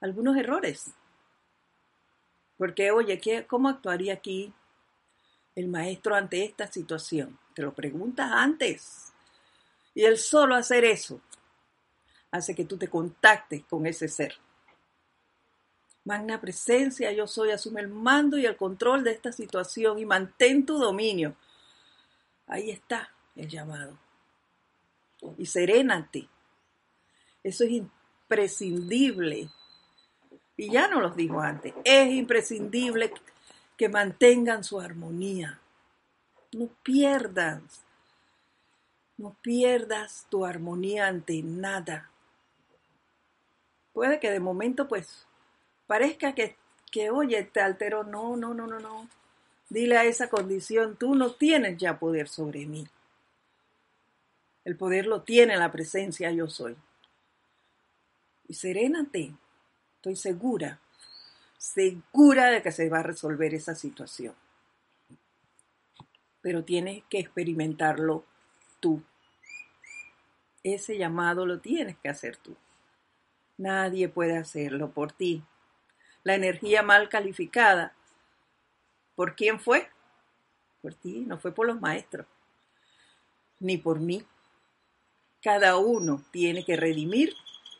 algunos 0.00 0.36
errores. 0.36 0.92
Porque, 2.56 2.90
oye, 2.90 3.20
¿qué, 3.20 3.46
¿cómo 3.46 3.68
actuaría 3.68 4.14
aquí 4.14 4.52
el 5.54 5.68
maestro 5.68 6.14
ante 6.14 6.44
esta 6.44 6.66
situación? 6.66 7.38
te 7.58 7.62
lo 7.62 7.74
preguntas 7.74 8.30
antes. 8.30 9.12
Y 9.92 10.04
el 10.04 10.16
solo 10.16 10.54
hacer 10.54 10.84
eso 10.84 11.20
hace 12.30 12.54
que 12.54 12.64
tú 12.64 12.76
te 12.76 12.86
contactes 12.86 13.64
con 13.64 13.84
ese 13.84 14.06
ser. 14.06 14.36
Magna 16.04 16.40
presencia, 16.40 17.10
yo 17.10 17.26
soy, 17.26 17.50
asume 17.50 17.80
el 17.80 17.88
mando 17.88 18.38
y 18.38 18.46
el 18.46 18.56
control 18.56 19.02
de 19.02 19.10
esta 19.10 19.32
situación 19.32 19.98
y 19.98 20.04
mantén 20.06 20.64
tu 20.64 20.78
dominio. 20.78 21.34
Ahí 22.46 22.70
está 22.70 23.10
el 23.34 23.48
llamado. 23.48 23.98
Y 25.36 25.44
serénate. 25.44 26.28
Eso 27.42 27.64
es 27.64 27.70
imprescindible. 27.70 29.50
Y 30.58 30.70
ya 30.70 30.88
no 30.88 31.00
los 31.00 31.14
dijo 31.14 31.40
antes. 31.40 31.72
Es 31.84 32.10
imprescindible 32.10 33.12
que 33.76 33.88
mantengan 33.88 34.64
su 34.64 34.80
armonía. 34.80 35.60
No 36.52 36.68
pierdas. 36.82 37.62
No 39.16 39.36
pierdas 39.40 40.26
tu 40.28 40.44
armonía 40.44 41.06
ante 41.06 41.42
nada. 41.44 42.10
Puede 43.92 44.18
que 44.18 44.32
de 44.32 44.40
momento 44.40 44.88
pues 44.88 45.26
parezca 45.86 46.34
que, 46.34 46.56
que 46.90 47.10
oye, 47.10 47.44
te 47.44 47.60
alteró. 47.60 48.02
No, 48.02 48.36
no, 48.36 48.52
no, 48.52 48.66
no, 48.66 48.80
no. 48.80 49.08
Dile 49.68 49.96
a 49.96 50.04
esa 50.04 50.28
condición, 50.28 50.96
tú 50.96 51.14
no 51.14 51.34
tienes 51.34 51.78
ya 51.78 52.00
poder 52.00 52.26
sobre 52.28 52.66
mí. 52.66 52.88
El 54.64 54.76
poder 54.76 55.06
lo 55.06 55.22
tiene 55.22 55.56
la 55.56 55.70
presencia 55.70 56.32
yo 56.32 56.48
soy. 56.48 56.76
Y 58.48 58.54
serénate, 58.54 59.34
estoy 59.98 60.14
segura, 60.14 60.80
segura 61.56 62.50
de 62.50 62.62
que 62.62 62.70
se 62.70 62.88
va 62.88 63.00
a 63.00 63.02
resolver 63.02 63.52
esa 63.52 63.74
situación. 63.74 64.34
Pero 66.40 66.64
tienes 66.64 67.02
que 67.10 67.18
experimentarlo 67.18 68.24
tú. 68.78 69.02
Ese 70.62 70.96
llamado 70.96 71.46
lo 71.46 71.58
tienes 71.58 71.96
que 71.98 72.08
hacer 72.08 72.36
tú. 72.36 72.56
Nadie 73.56 74.08
puede 74.08 74.38
hacerlo 74.38 74.92
por 74.92 75.10
ti. 75.10 75.42
La 76.22 76.36
energía 76.36 76.82
mal 76.84 77.08
calificada, 77.08 77.92
¿por 79.16 79.34
quién 79.34 79.58
fue? 79.58 79.90
Por 80.80 80.94
ti, 80.94 81.24
no 81.26 81.38
fue 81.38 81.52
por 81.52 81.66
los 81.66 81.80
maestros, 81.80 82.26
ni 83.58 83.78
por 83.78 83.98
mí. 83.98 84.24
Cada 85.42 85.76
uno 85.76 86.24
tiene 86.30 86.64
que 86.64 86.76
redimir 86.76 87.34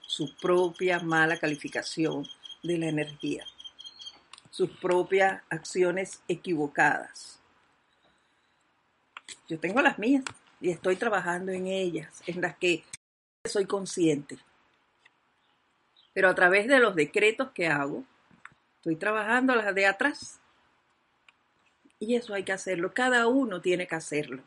su 0.08 0.34
propia 0.36 1.00
mala 1.00 1.36
calificación 1.36 2.26
de 2.62 2.78
la 2.78 2.86
energía, 2.86 3.44
sus 4.50 4.70
propias 4.70 5.42
acciones 5.50 6.22
equivocadas. 6.26 7.38
Yo 9.46 9.60
tengo 9.60 9.82
las 9.82 9.98
mías 9.98 10.24
y 10.62 10.70
estoy 10.70 10.96
trabajando 10.96 11.52
en 11.52 11.66
ellas, 11.66 12.22
en 12.26 12.40
las 12.40 12.56
que 12.56 12.84
soy 13.44 13.66
consciente. 13.66 14.38
Pero 16.14 16.30
a 16.30 16.34
través 16.34 16.66
de 16.68 16.78
los 16.78 16.94
decretos 16.96 17.50
que 17.50 17.66
hago, 17.68 18.02
estoy 18.76 18.96
trabajando 18.96 19.54
las 19.54 19.74
de 19.74 19.86
atrás. 19.86 20.40
Y 21.98 22.14
eso 22.14 22.32
hay 22.32 22.44
que 22.44 22.52
hacerlo, 22.52 22.94
cada 22.94 23.26
uno 23.26 23.60
tiene 23.60 23.86
que 23.86 23.94
hacerlo. 23.94 24.42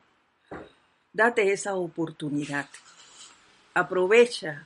Date 1.13 1.51
esa 1.51 1.75
oportunidad. 1.75 2.67
Aprovecha 3.75 4.65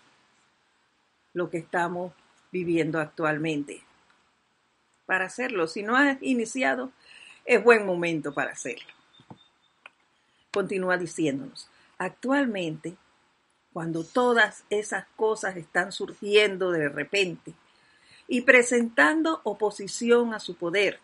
lo 1.36 1.50
que 1.50 1.58
estamos 1.58 2.13
viviendo 2.51 3.00
actualmente 3.00 3.84
para 5.06 5.25
hacerlo. 5.25 5.68
Si 5.68 5.84
no 5.84 5.98
has 5.98 6.18
iniciado, 6.22 6.92
es 7.44 7.62
buen 7.62 7.86
momento 7.86 8.34
para 8.34 8.54
hacerlo. 8.54 8.88
Continúa 10.51 10.98
diciéndonos, 10.98 11.70
actualmente, 11.98 12.96
cuando 13.74 14.06
todas 14.06 14.63
esas 14.70 15.06
cosas 15.18 15.58
están 15.58 15.92
surgiendo 15.92 16.72
de 16.72 16.88
repente 16.88 17.53
y 18.29 18.42
presentando 18.42 19.42
oposición 19.44 20.33
a 20.33 20.40
su 20.40 20.55
poder, 20.55 21.01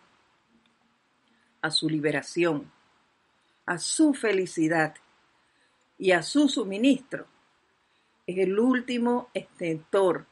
a 1.62 1.70
su 1.70 1.90
liberación, 1.90 2.72
a 3.66 3.78
su 3.78 4.14
felicidad 4.14 4.96
y 5.98 6.14
a 6.14 6.24
su 6.24 6.48
suministro, 6.48 7.26
es 8.26 8.38
el 8.38 8.58
último 8.58 9.30
extentor 9.34 10.31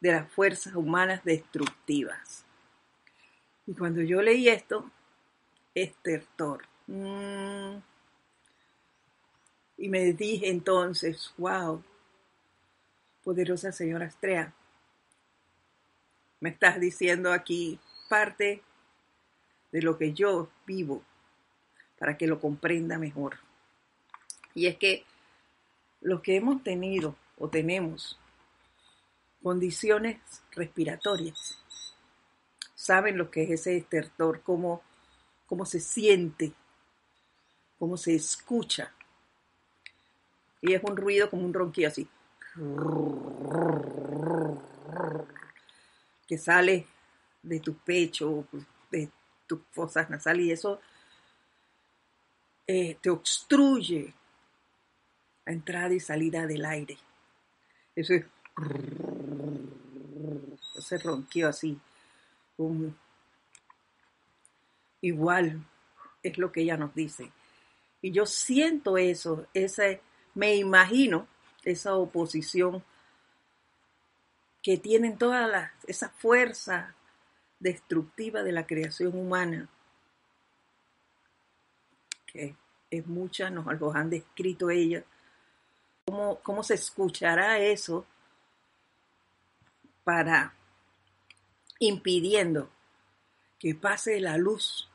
de 0.00 0.12
las 0.12 0.30
fuerzas 0.30 0.74
humanas 0.74 1.24
destructivas. 1.24 2.44
Y 3.66 3.74
cuando 3.74 4.02
yo 4.02 4.22
leí 4.22 4.48
esto, 4.48 4.90
estertor. 5.74 6.64
Mm, 6.86 7.78
y 9.78 9.88
me 9.88 10.12
dije 10.12 10.48
entonces, 10.48 11.32
wow, 11.36 11.82
poderosa 13.24 13.72
señora 13.72 14.06
Astrea, 14.06 14.54
me 16.40 16.50
estás 16.50 16.78
diciendo 16.80 17.32
aquí 17.32 17.78
parte 18.08 18.62
de 19.72 19.82
lo 19.82 19.98
que 19.98 20.12
yo 20.12 20.48
vivo 20.66 21.02
para 21.98 22.16
que 22.16 22.26
lo 22.26 22.40
comprenda 22.40 22.98
mejor. 22.98 23.38
Y 24.54 24.66
es 24.66 24.76
que 24.76 25.04
los 26.00 26.20
que 26.20 26.36
hemos 26.36 26.62
tenido 26.62 27.16
o 27.38 27.48
tenemos 27.48 28.18
condiciones 29.42 30.18
respiratorias. 30.52 31.58
Saben 32.74 33.16
lo 33.16 33.30
que 33.30 33.44
es 33.44 33.50
ese 33.50 33.76
estertor, 33.76 34.42
cómo, 34.42 34.82
cómo 35.46 35.64
se 35.64 35.80
siente, 35.80 36.52
cómo 37.78 37.96
se 37.96 38.14
escucha. 38.14 38.92
Y 40.60 40.74
es 40.74 40.82
un 40.82 40.96
ruido 40.96 41.30
como 41.30 41.44
un 41.44 41.54
ronquido 41.54 41.88
así. 41.88 42.08
Que 46.26 46.38
sale 46.38 46.86
de 47.42 47.60
tu 47.60 47.74
pecho, 47.76 48.46
de 48.90 49.08
tus 49.46 49.60
fosas 49.70 50.10
nasales 50.10 50.46
y 50.46 50.52
eso 50.52 50.80
eh, 52.66 52.98
te 53.00 53.10
obstruye 53.10 54.12
la 55.44 55.52
entrada 55.52 55.94
y 55.94 56.00
salida 56.00 56.46
del 56.46 56.64
aire. 56.64 56.98
Eso 57.94 58.14
es 58.14 58.24
se 60.80 60.98
ronquió 60.98 61.48
así. 61.48 61.78
igual 65.00 65.64
es 66.22 66.38
lo 66.38 66.50
que 66.52 66.62
ella 66.62 66.76
nos 66.76 66.94
dice. 66.94 67.30
Y 68.02 68.12
yo 68.12 68.26
siento 68.26 68.98
eso, 68.98 69.46
ese, 69.54 70.00
me 70.34 70.54
imagino 70.56 71.26
esa 71.64 71.94
oposición 71.94 72.82
que 74.62 74.76
tienen 74.76 75.16
toda 75.16 75.46
la, 75.46 75.72
esa 75.86 76.08
fuerza 76.08 76.94
destructiva 77.58 78.42
de 78.42 78.52
la 78.52 78.66
creación 78.66 79.16
humana, 79.16 79.68
que 82.26 82.54
es 82.90 83.06
mucha, 83.06 83.50
nos 83.50 83.94
han 83.94 84.10
descrito 84.10 84.70
ellas. 84.70 85.04
¿Cómo, 86.04 86.38
cómo 86.40 86.62
se 86.62 86.74
escuchará 86.74 87.58
eso 87.58 88.06
para 90.04 90.54
impidiendo 91.78 92.70
que 93.58 93.74
pase 93.74 94.20
la 94.20 94.36
luz 94.36 94.88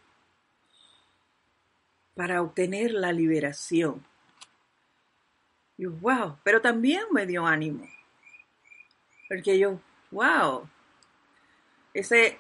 para 2.16 2.42
obtener 2.42 2.92
la 2.92 3.12
liberación. 3.12 4.06
Y 5.78 5.86
wow, 5.86 6.38
pero 6.44 6.62
también 6.62 7.04
me 7.12 7.26
dio 7.26 7.46
ánimo. 7.46 7.88
Porque 9.28 9.58
yo, 9.58 9.80
wow, 10.12 10.68
ese, 11.94 12.38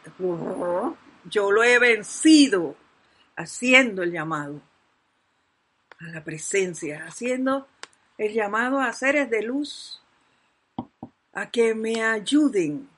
yo 1.26 1.52
lo 1.52 1.64
he 1.64 1.80
vencido 1.80 2.76
haciendo 3.36 4.04
el 4.04 4.12
llamado 4.12 4.62
a 6.00 6.06
la 6.06 6.24
presencia, 6.24 7.06
haciendo 7.06 7.68
el 8.18 8.34
llamado 8.34 8.80
a 8.80 8.94
seres 8.94 9.30
de 9.30 9.42
luz 9.42 10.02
a 11.34 11.50
que 11.50 11.74
me 11.74 12.04
ayuden 12.04 12.90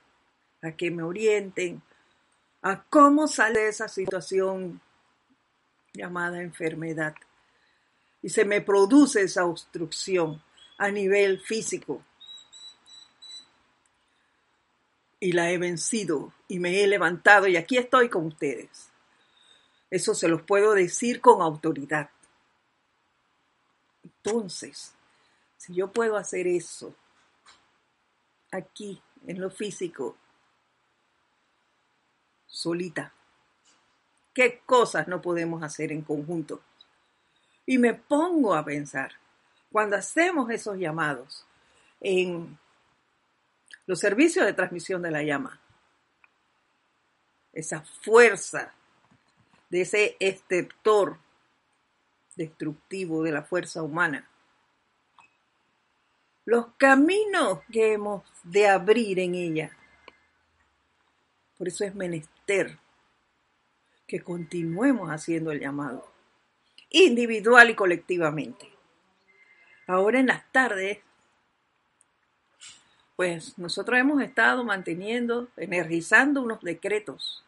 a 0.63 0.71
que 0.71 0.89
me 0.89 1.03
orienten 1.03 1.81
a 2.61 2.81
cómo 2.83 3.27
sale 3.27 3.67
esa 3.67 3.87
situación 3.87 4.81
llamada 5.93 6.41
enfermedad. 6.41 7.13
Y 8.21 8.29
se 8.29 8.45
me 8.45 8.61
produce 8.61 9.21
esa 9.21 9.45
obstrucción 9.45 10.41
a 10.77 10.89
nivel 10.89 11.41
físico. 11.41 12.03
Y 15.19 15.33
la 15.33 15.51
he 15.51 15.57
vencido 15.57 16.33
y 16.47 16.59
me 16.59 16.81
he 16.81 16.87
levantado 16.87 17.47
y 17.47 17.57
aquí 17.57 17.77
estoy 17.77 18.09
con 18.09 18.25
ustedes. 18.27 18.89
Eso 19.89 20.15
se 20.15 20.27
los 20.27 20.41
puedo 20.41 20.73
decir 20.73 21.21
con 21.21 21.41
autoridad. 21.41 22.09
Entonces, 24.03 24.93
si 25.57 25.73
yo 25.75 25.91
puedo 25.91 26.17
hacer 26.17 26.47
eso 26.47 26.95
aquí 28.51 29.01
en 29.27 29.39
lo 29.39 29.49
físico, 29.49 30.17
solita. 32.53 33.11
¿Qué 34.33 34.61
cosas 34.65 35.07
no 35.07 35.21
podemos 35.21 35.63
hacer 35.63 35.91
en 35.91 36.03
conjunto? 36.03 36.61
Y 37.65 37.77
me 37.79 37.93
pongo 37.93 38.53
a 38.53 38.63
pensar, 38.63 39.13
cuando 39.71 39.95
hacemos 39.95 40.49
esos 40.51 40.77
llamados 40.77 41.45
en 41.99 42.57
los 43.87 43.99
servicios 43.99 44.45
de 44.45 44.53
transmisión 44.53 45.01
de 45.01 45.11
la 45.11 45.23
llama, 45.23 45.59
esa 47.51 47.81
fuerza 47.81 48.73
de 49.69 49.81
ese 49.81 50.15
exceptor 50.19 51.17
destructivo 52.35 53.23
de 53.23 53.31
la 53.31 53.43
fuerza 53.43 53.81
humana. 53.81 54.27
Los 56.45 56.67
caminos 56.77 57.59
que 57.71 57.93
hemos 57.93 58.23
de 58.43 58.67
abrir 58.67 59.19
en 59.19 59.35
ella. 59.35 59.77
Por 61.63 61.69
eso 61.69 61.85
es 61.85 61.95
menester 61.95 62.77
que 64.05 64.19
continuemos 64.19 65.09
haciendo 65.09 65.49
el 65.49 65.61
llamado, 65.61 66.11
individual 66.89 67.69
y 67.69 67.73
colectivamente. 67.73 68.69
Ahora 69.87 70.19
en 70.19 70.27
las 70.27 70.51
tardes, 70.51 70.99
pues 73.15 73.57
nosotros 73.57 73.97
hemos 73.97 74.21
estado 74.21 74.65
manteniendo, 74.65 75.47
energizando 75.55 76.41
unos 76.41 76.59
decretos. 76.59 77.45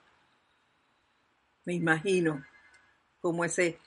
Me 1.65 1.73
imagino 1.73 2.45
como 3.19 3.43
ese 3.43 3.79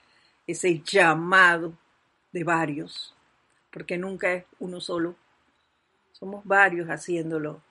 ese 0.47 0.83
llamado 0.83 1.73
de 2.33 2.45
varios, 2.45 3.15
porque 3.73 3.97
nunca 3.97 4.35
es 4.35 4.45
uno 4.59 4.79
solo, 4.79 5.17
somos 6.13 6.45
varios 6.45 6.89
haciéndolo. 6.89 7.63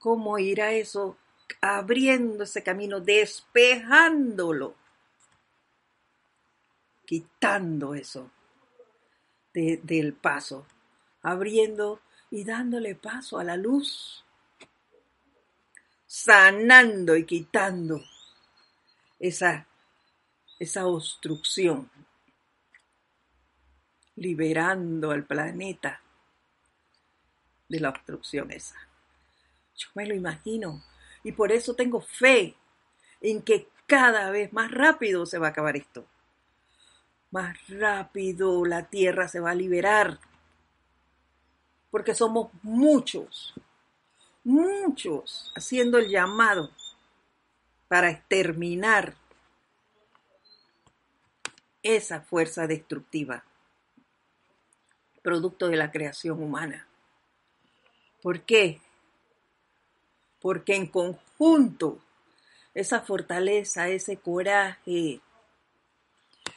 ¿Cómo 0.00 0.38
ir 0.38 0.62
a 0.62 0.72
eso? 0.72 1.18
Abriendo 1.60 2.44
ese 2.44 2.62
camino, 2.62 3.00
despejándolo, 3.00 4.76
quitando 7.04 7.94
eso 7.94 8.30
del 9.52 10.12
paso, 10.14 10.66
abriendo 11.22 12.00
y 12.30 12.44
dándole 12.44 12.94
paso 12.94 13.38
a 13.38 13.44
la 13.44 13.56
luz, 13.56 14.24
sanando 16.06 17.16
y 17.16 17.24
quitando 17.24 18.00
esa 19.18 19.66
esa 20.60 20.86
obstrucción, 20.86 21.90
liberando 24.16 25.10
al 25.10 25.24
planeta 25.24 26.02
de 27.66 27.80
la 27.80 27.88
obstrucción 27.88 28.50
esa. 28.50 28.76
Yo 29.74 29.88
me 29.94 30.06
lo 30.06 30.14
imagino 30.14 30.84
y 31.22 31.32
por 31.32 31.52
eso 31.52 31.74
tengo 31.74 32.00
fe 32.00 32.54
en 33.20 33.42
que 33.42 33.68
cada 33.86 34.30
vez 34.30 34.52
más 34.52 34.70
rápido 34.70 35.26
se 35.26 35.38
va 35.38 35.48
a 35.48 35.50
acabar 35.50 35.76
esto. 35.76 36.06
Más 37.30 37.56
rápido 37.68 38.64
la 38.64 38.88
tierra 38.88 39.28
se 39.28 39.40
va 39.40 39.50
a 39.50 39.54
liberar. 39.54 40.18
Porque 41.90 42.14
somos 42.14 42.50
muchos, 42.62 43.52
muchos 44.44 45.52
haciendo 45.56 45.98
el 45.98 46.08
llamado 46.08 46.70
para 47.88 48.10
exterminar 48.10 49.14
esa 51.82 52.20
fuerza 52.20 52.66
destructiva, 52.66 53.44
producto 55.22 55.68
de 55.68 55.76
la 55.76 55.90
creación 55.90 56.42
humana. 56.42 56.86
¿Por 58.22 58.42
qué? 58.42 58.80
Porque 60.40 60.74
en 60.74 60.86
conjunto 60.86 61.98
esa 62.74 63.00
fortaleza, 63.00 63.88
ese 63.88 64.16
coraje 64.16 65.20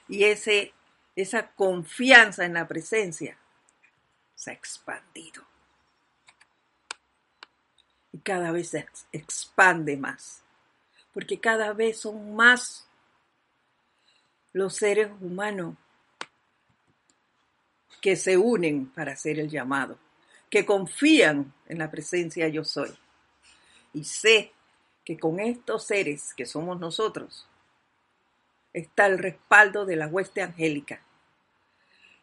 y 0.08 0.24
ese, 0.24 0.74
esa 1.16 1.52
confianza 1.52 2.46
en 2.46 2.54
la 2.54 2.68
presencia 2.68 3.38
se 4.36 4.52
ha 4.52 4.54
expandido. 4.54 5.44
Y 8.12 8.20
cada 8.20 8.52
vez 8.52 8.70
se 8.70 8.88
expande 9.12 9.98
más, 9.98 10.44
porque 11.14 11.40
cada 11.40 11.74
vez 11.74 12.00
son 12.00 12.36
más 12.36 12.88
los 14.52 14.76
seres 14.76 15.10
humanos 15.20 15.76
que 18.02 18.16
se 18.16 18.38
unen 18.38 18.88
para 18.88 19.14
hacer 19.14 19.40
el 19.40 19.50
llamado, 19.50 19.98
que 20.50 20.66
confían 20.66 21.54
en 21.68 21.80
la 21.80 21.90
presencia 21.90 22.48
yo 22.50 22.64
soy. 22.64 22.96
Y 23.94 24.04
sé 24.04 24.52
que 25.06 25.20
con 25.20 25.40
estos 25.40 25.84
seres 25.84 26.34
que 26.34 26.46
somos 26.46 26.80
nosotros 26.80 27.48
está 28.74 29.06
el 29.06 29.20
respaldo 29.20 29.86
de 29.86 29.96
la 29.96 30.08
hueste 30.08 30.42
angélica. 30.42 31.02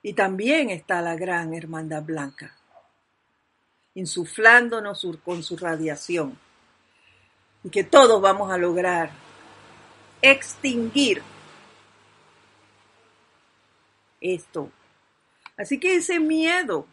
Y 0.02 0.14
también 0.14 0.70
está 0.70 1.00
la 1.00 1.14
gran 1.14 1.54
hermandad 1.54 2.02
blanca, 2.02 2.56
insuflándonos 3.94 5.06
con 5.24 5.42
su 5.42 5.56
radiación. 5.56 6.38
Y 7.62 7.70
que 7.70 7.84
todos 7.84 8.20
vamos 8.20 8.50
a 8.50 8.56
lograr 8.56 9.10
extinguir 10.22 11.22
esto. 14.20 14.70
Así 15.56 15.78
que 15.78 15.96
ese 15.96 16.18
miedo, 16.18 16.86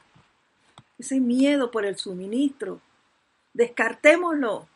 ese 0.99 1.19
miedo 1.21 1.71
por 1.71 1.85
el 1.85 1.97
suministro, 1.97 2.81
descartémoslo. 3.57 4.69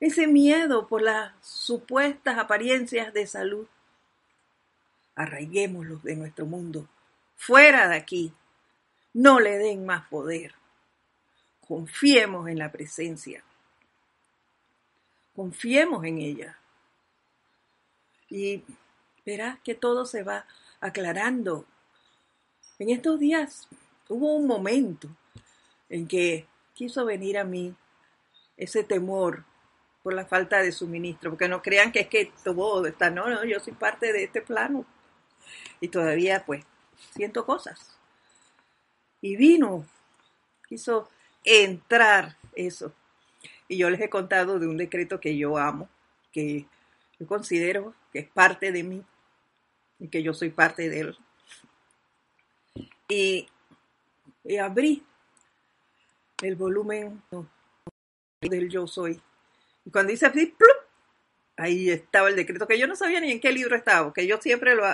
Ese 0.00 0.26
miedo 0.26 0.88
por 0.88 1.02
las 1.02 1.32
supuestas 1.42 2.38
apariencias 2.38 3.12
de 3.12 3.26
salud, 3.26 3.66
arraiguémoslo 5.14 5.98
de 5.98 6.16
nuestro 6.16 6.46
mundo, 6.46 6.88
fuera 7.36 7.86
de 7.88 7.96
aquí. 7.96 8.32
No 9.12 9.40
le 9.40 9.58
den 9.58 9.84
más 9.84 10.08
poder. 10.08 10.54
Confiemos 11.60 12.48
en 12.48 12.58
la 12.58 12.72
presencia. 12.72 13.44
Confiemos 15.36 16.04
en 16.04 16.18
ella. 16.18 16.58
Y 18.30 18.64
verás 19.24 19.58
que 19.60 19.74
todo 19.74 20.06
se 20.06 20.22
va 20.22 20.46
aclarando. 20.80 21.66
En 22.78 22.88
estos 22.88 23.20
días 23.20 23.68
hubo 24.08 24.34
un 24.34 24.46
momento 24.46 25.08
en 25.90 26.08
que 26.08 26.46
quiso 26.74 27.04
venir 27.04 27.38
a 27.38 27.44
mí 27.44 27.74
ese 28.56 28.84
temor 28.84 29.44
por 30.02 30.12
la 30.12 30.26
falta 30.26 30.60
de 30.60 30.72
suministro, 30.72 31.30
porque 31.30 31.48
no 31.48 31.62
crean 31.62 31.90
que 31.90 32.00
es 32.00 32.08
que 32.08 32.30
todo 32.44 32.86
está, 32.86 33.08
no, 33.08 33.28
no, 33.28 33.44
yo 33.44 33.58
soy 33.60 33.72
parte 33.72 34.12
de 34.12 34.24
este 34.24 34.42
plano 34.42 34.84
y 35.80 35.88
todavía 35.88 36.44
pues 36.44 36.64
siento 37.14 37.46
cosas. 37.46 37.98
Y 39.22 39.36
vino, 39.36 39.86
quiso 40.68 41.08
entrar 41.42 42.36
eso. 42.54 42.92
Y 43.68 43.78
yo 43.78 43.88
les 43.88 44.00
he 44.00 44.10
contado 44.10 44.58
de 44.58 44.66
un 44.66 44.76
decreto 44.76 45.20
que 45.20 45.38
yo 45.38 45.56
amo, 45.56 45.88
que 46.32 46.66
yo 47.18 47.26
considero 47.26 47.94
que 48.12 48.18
es 48.18 48.28
parte 48.28 48.70
de 48.72 48.82
mí, 48.82 49.02
y 49.98 50.08
que 50.08 50.22
yo 50.22 50.34
soy 50.34 50.50
parte 50.50 50.88
de 50.88 51.00
él. 51.00 51.18
Y, 53.08 53.48
abrí 54.60 55.02
el 56.42 56.56
volumen 56.56 57.22
del 58.40 58.68
yo 58.68 58.86
soy. 58.86 59.20
Y 59.84 59.90
cuando 59.90 60.12
hice 60.12 60.26
así, 60.26 60.54
ahí 61.56 61.90
estaba 61.90 62.28
el 62.28 62.36
decreto, 62.36 62.66
que 62.66 62.78
yo 62.78 62.86
no 62.86 62.96
sabía 62.96 63.20
ni 63.20 63.30
en 63.30 63.40
qué 63.40 63.52
libro 63.52 63.76
estaba, 63.76 64.12
que 64.12 64.26
yo 64.26 64.40
siempre 64.40 64.74
lo, 64.74 64.84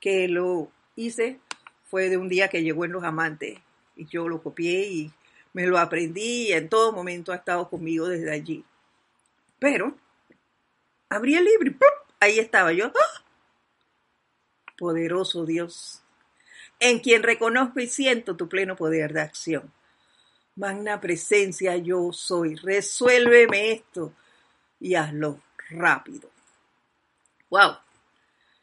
que 0.00 0.28
lo 0.28 0.70
hice 0.96 1.40
fue 1.84 2.08
de 2.08 2.16
un 2.16 2.28
día 2.28 2.48
que 2.48 2.62
llegó 2.62 2.84
en 2.84 2.92
Los 2.92 3.04
Amantes. 3.04 3.58
Y 3.96 4.06
yo 4.06 4.28
lo 4.28 4.42
copié 4.42 4.86
y 4.88 5.12
me 5.52 5.66
lo 5.66 5.78
aprendí 5.78 6.48
y 6.48 6.52
en 6.52 6.68
todo 6.68 6.92
momento 6.92 7.32
ha 7.32 7.36
estado 7.36 7.68
conmigo 7.68 8.06
desde 8.08 8.30
allí. 8.30 8.64
Pero 9.58 9.96
abrí 11.08 11.34
el 11.34 11.44
libro 11.44 11.70
y 11.70 11.76
ahí 12.20 12.38
estaba 12.38 12.72
yo. 12.72 12.86
¡ah! 12.86 13.24
poderoso 14.78 15.44
Dios, 15.44 16.02
en 16.78 17.00
quien 17.00 17.22
reconozco 17.22 17.80
y 17.80 17.88
siento 17.88 18.36
tu 18.36 18.48
pleno 18.48 18.76
poder 18.76 19.12
de 19.12 19.20
acción. 19.20 19.72
Magna 20.58 21.00
presencia 21.00 21.76
yo 21.76 22.12
soy, 22.12 22.56
resuélveme 22.56 23.72
esto 23.72 24.12
y 24.80 24.94
hazlo 24.94 25.40
rápido. 25.70 26.30
¡Wow! 27.48 27.76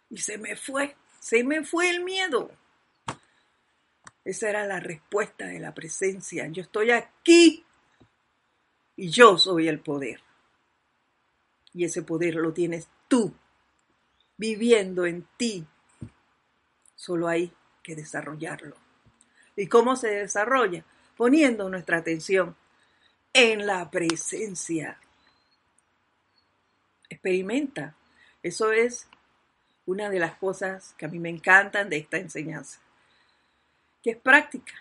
Y 0.09 0.19
se 0.19 0.37
me 0.37 0.55
fue, 0.55 0.95
se 1.19 1.43
me 1.43 1.63
fue 1.63 1.89
el 1.89 2.03
miedo. 2.03 2.51
Esa 4.23 4.49
era 4.49 4.67
la 4.67 4.79
respuesta 4.79 5.47
de 5.47 5.59
la 5.59 5.73
presencia. 5.73 6.47
Yo 6.47 6.61
estoy 6.61 6.91
aquí 6.91 7.65
y 8.95 9.09
yo 9.09 9.37
soy 9.37 9.67
el 9.67 9.79
poder. 9.79 10.21
Y 11.73 11.85
ese 11.85 12.03
poder 12.03 12.35
lo 12.35 12.53
tienes 12.53 12.87
tú, 13.07 13.33
viviendo 14.37 15.05
en 15.05 15.27
ti, 15.37 15.65
Solo 16.95 17.27
hay 17.27 17.53
que 17.83 17.95
desarrollarlo. 17.95 18.75
¿Y 19.55 19.67
cómo 19.67 19.95
se 19.95 20.09
desarrolla? 20.09 20.83
Poniendo 21.15 21.69
nuestra 21.69 21.97
atención 21.97 22.55
en 23.33 23.65
la 23.65 23.89
presencia. 23.89 24.99
Experimenta. 27.09 27.95
Eso 28.41 28.71
es 28.71 29.07
una 29.85 30.09
de 30.09 30.19
las 30.19 30.35
cosas 30.35 30.93
que 30.97 31.05
a 31.05 31.09
mí 31.09 31.19
me 31.19 31.29
encantan 31.29 31.89
de 31.89 31.97
esta 31.97 32.17
enseñanza, 32.17 32.79
que 34.03 34.11
es 34.11 34.17
práctica, 34.17 34.73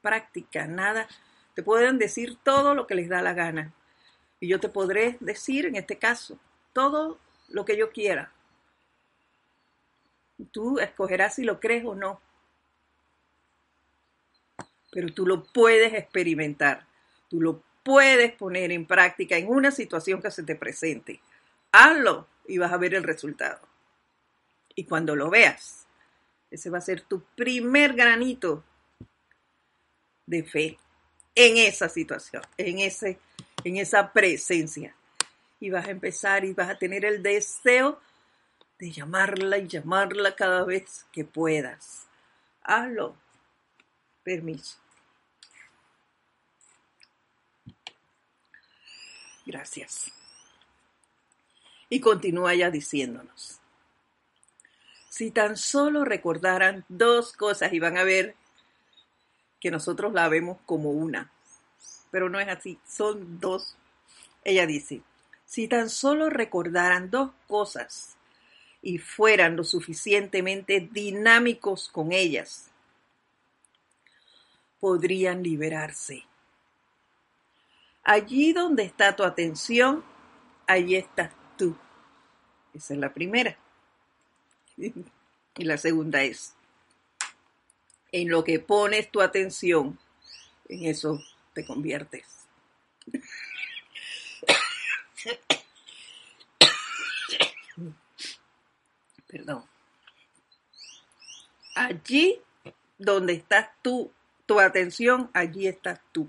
práctica, 0.00 0.66
nada. 0.66 1.08
Te 1.54 1.62
pueden 1.62 1.98
decir 1.98 2.36
todo 2.42 2.74
lo 2.74 2.86
que 2.86 2.94
les 2.94 3.08
da 3.08 3.22
la 3.22 3.34
gana. 3.34 3.72
Y 4.38 4.48
yo 4.48 4.60
te 4.60 4.68
podré 4.68 5.16
decir, 5.20 5.66
en 5.66 5.76
este 5.76 5.98
caso, 5.98 6.38
todo 6.72 7.18
lo 7.48 7.64
que 7.64 7.76
yo 7.76 7.90
quiera. 7.90 8.32
Tú 10.52 10.78
escogerás 10.78 11.34
si 11.34 11.44
lo 11.44 11.60
crees 11.60 11.84
o 11.84 11.94
no. 11.94 12.20
Pero 14.90 15.12
tú 15.12 15.26
lo 15.26 15.44
puedes 15.44 15.94
experimentar. 15.94 16.86
Tú 17.28 17.40
lo 17.40 17.62
puedes 17.82 18.32
poner 18.32 18.72
en 18.72 18.86
práctica 18.86 19.36
en 19.36 19.48
una 19.48 19.70
situación 19.70 20.20
que 20.20 20.30
se 20.30 20.42
te 20.42 20.56
presente. 20.56 21.20
Hazlo 21.72 22.26
y 22.46 22.58
vas 22.58 22.72
a 22.72 22.76
ver 22.76 22.94
el 22.94 23.04
resultado. 23.04 23.60
Y 24.74 24.84
cuando 24.84 25.14
lo 25.16 25.30
veas, 25.30 25.86
ese 26.50 26.70
va 26.70 26.78
a 26.78 26.82
ser 26.82 27.02
tu 27.02 27.22
primer 27.36 27.94
granito 27.94 28.64
de 30.26 30.42
fe 30.42 30.78
en 31.34 31.56
esa 31.56 31.88
situación, 31.88 32.42
en, 32.56 32.80
ese, 32.80 33.18
en 33.64 33.76
esa 33.76 34.12
presencia. 34.12 34.94
Y 35.60 35.70
vas 35.70 35.86
a 35.86 35.90
empezar 35.90 36.44
y 36.44 36.54
vas 36.54 36.70
a 36.70 36.78
tener 36.78 37.04
el 37.04 37.22
deseo 37.22 38.00
de 38.78 38.90
llamarla 38.90 39.58
y 39.58 39.68
llamarla 39.68 40.34
cada 40.34 40.64
vez 40.64 41.06
que 41.12 41.24
puedas. 41.24 42.06
Hazlo. 42.62 43.16
Permiso. 44.22 44.78
Gracias. 49.46 50.12
Y 51.88 52.00
continúa 52.00 52.54
ya 52.54 52.70
diciéndonos. 52.70 53.58
Si 55.08 55.30
tan 55.32 55.56
solo 55.56 56.04
recordaran 56.04 56.84
dos 56.88 57.32
cosas 57.32 57.72
y 57.72 57.80
van 57.80 57.98
a 57.98 58.04
ver 58.04 58.36
que 59.60 59.70
nosotros 59.70 60.12
la 60.12 60.28
vemos 60.28 60.58
como 60.66 60.90
una, 60.90 61.30
pero 62.10 62.28
no 62.28 62.40
es 62.40 62.48
así, 62.48 62.78
son 62.86 63.40
dos. 63.40 63.76
Ella 64.44 64.66
dice, 64.66 65.02
si 65.44 65.68
tan 65.68 65.90
solo 65.90 66.30
recordaran 66.30 67.10
dos 67.10 67.32
cosas 67.48 68.16
y 68.82 68.98
fueran 68.98 69.56
lo 69.56 69.64
suficientemente 69.64 70.88
dinámicos 70.92 71.88
con 71.88 72.12
ellas, 72.12 72.69
podrían 74.80 75.42
liberarse. 75.42 76.24
Allí 78.02 78.52
donde 78.52 78.82
está 78.84 79.14
tu 79.14 79.22
atención, 79.22 80.02
allí 80.66 80.96
estás 80.96 81.30
tú. 81.56 81.76
Esa 82.72 82.94
es 82.94 83.00
la 83.00 83.12
primera. 83.12 83.56
Y 84.76 85.64
la 85.64 85.76
segunda 85.76 86.22
es, 86.22 86.54
en 88.12 88.30
lo 88.30 88.42
que 88.42 88.58
pones 88.58 89.10
tu 89.10 89.20
atención, 89.20 89.98
en 90.68 90.86
eso 90.86 91.20
te 91.52 91.66
conviertes. 91.66 92.26
Perdón. 99.26 99.64
Allí 101.74 102.40
donde 102.98 103.34
estás 103.34 103.68
tú, 103.82 104.12
tu 104.50 104.58
atención, 104.58 105.30
allí 105.32 105.68
estás 105.68 106.00
tú. 106.10 106.28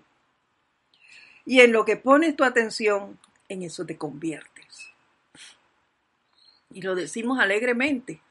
Y 1.44 1.62
en 1.62 1.72
lo 1.72 1.86
que 1.86 1.98
pones 1.98 2.36
tu 2.36 2.44
atención, 2.44 3.20
en 3.50 3.64
eso 3.64 3.84
te 3.84 3.98
conviertes. 3.98 4.92
Y 6.70 6.84
lo 6.84 6.94
decimos 6.94 7.40
alegremente, 7.40 8.22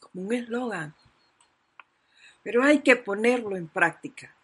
como 0.00 0.28
un 0.28 0.32
eslogan. 0.32 0.94
Pero 2.42 2.64
hay 2.64 2.80
que 2.80 2.96
ponerlo 2.96 3.54
en 3.54 3.68
práctica. 3.68 4.34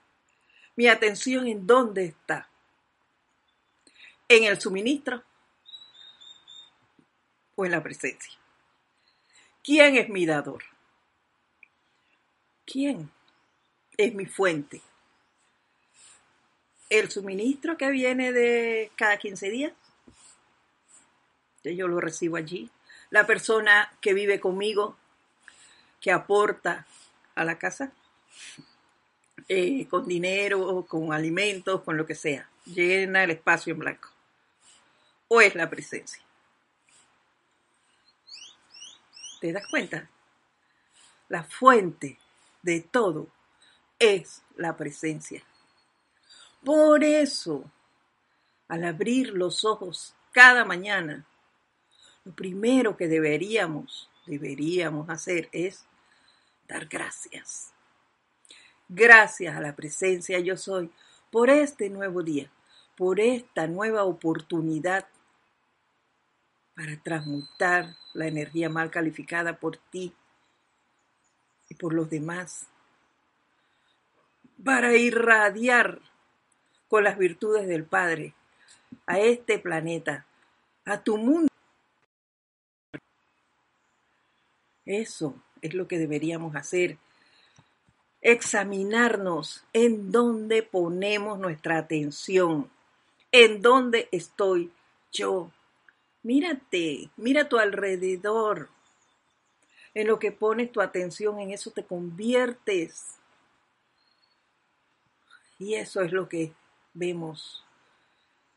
Mi 0.76 0.86
atención 0.86 1.46
en 1.46 1.66
dónde 1.66 2.04
está. 2.04 2.50
En 4.28 4.44
el 4.44 4.60
suministro 4.60 5.24
o 7.54 7.64
en 7.64 7.70
la 7.70 7.82
presencia. 7.82 8.34
¿Quién 9.62 9.96
es 9.96 10.10
mi 10.10 10.26
dador? 10.26 10.62
¿Quién 12.66 13.13
es 13.96 14.14
mi 14.14 14.26
fuente? 14.26 14.80
¿El 16.90 17.10
suministro 17.10 17.76
que 17.76 17.90
viene 17.90 18.32
de 18.32 18.90
cada 18.96 19.16
15 19.16 19.50
días? 19.50 19.72
Yo 21.64 21.88
lo 21.88 22.00
recibo 22.00 22.36
allí. 22.36 22.70
La 23.10 23.26
persona 23.26 23.92
que 24.00 24.12
vive 24.12 24.38
conmigo, 24.38 24.96
que 26.00 26.12
aporta 26.12 26.86
a 27.34 27.44
la 27.44 27.58
casa, 27.58 27.92
eh, 29.48 29.86
con 29.88 30.06
dinero, 30.06 30.84
con 30.86 31.12
alimentos, 31.12 31.82
con 31.82 31.96
lo 31.96 32.06
que 32.06 32.14
sea, 32.14 32.48
llena 32.66 33.24
el 33.24 33.30
espacio 33.30 33.72
en 33.72 33.78
blanco. 33.78 34.10
O 35.28 35.40
es 35.40 35.54
la 35.54 35.70
presencia. 35.70 36.22
¿Te 39.40 39.52
das 39.52 39.66
cuenta? 39.68 40.08
La 41.28 41.44
fuente 41.44 42.18
de 42.62 42.80
todo 42.80 43.28
es 44.04 44.42
la 44.56 44.76
presencia. 44.76 45.42
Por 46.64 47.04
eso, 47.04 47.70
al 48.68 48.84
abrir 48.84 49.30
los 49.30 49.64
ojos 49.64 50.14
cada 50.32 50.64
mañana, 50.64 51.26
lo 52.24 52.32
primero 52.32 52.96
que 52.96 53.06
deberíamos, 53.06 54.08
deberíamos 54.26 55.08
hacer 55.10 55.48
es 55.52 55.84
dar 56.66 56.86
gracias. 56.86 57.72
Gracias 58.88 59.56
a 59.56 59.60
la 59.60 59.76
presencia 59.76 60.38
yo 60.40 60.56
soy 60.56 60.90
por 61.30 61.50
este 61.50 61.90
nuevo 61.90 62.22
día, 62.22 62.50
por 62.96 63.20
esta 63.20 63.66
nueva 63.66 64.04
oportunidad 64.04 65.06
para 66.74 66.96
transmutar 67.02 67.96
la 68.14 68.26
energía 68.26 68.68
mal 68.68 68.90
calificada 68.90 69.58
por 69.58 69.76
ti 69.76 70.14
y 71.68 71.74
por 71.74 71.92
los 71.92 72.10
demás, 72.10 72.68
para 74.64 74.94
irradiar 74.96 76.00
con 76.88 77.04
las 77.04 77.18
virtudes 77.18 77.66
del 77.66 77.84
Padre 77.84 78.34
a 79.06 79.18
este 79.18 79.58
planeta, 79.58 80.26
a 80.84 81.02
tu 81.02 81.18
mundo. 81.18 81.48
Eso 84.86 85.34
es 85.62 85.74
lo 85.74 85.88
que 85.88 85.98
deberíamos 85.98 86.56
hacer. 86.56 86.98
Examinarnos 88.20 89.64
en 89.72 90.10
dónde 90.10 90.62
ponemos 90.62 91.38
nuestra 91.38 91.78
atención, 91.78 92.70
en 93.32 93.60
dónde 93.60 94.08
estoy 94.12 94.72
yo 95.12 95.50
Mírate, 96.24 97.10
mira 97.18 97.50
tu 97.50 97.58
alrededor. 97.58 98.70
En 99.92 100.06
lo 100.06 100.18
que 100.18 100.32
pones 100.32 100.72
tu 100.72 100.80
atención, 100.80 101.38
en 101.38 101.50
eso 101.50 101.70
te 101.70 101.84
conviertes. 101.84 103.18
Y 105.64 105.76
eso 105.76 106.02
es 106.02 106.12
lo 106.12 106.28
que 106.28 106.52
vemos 106.92 107.64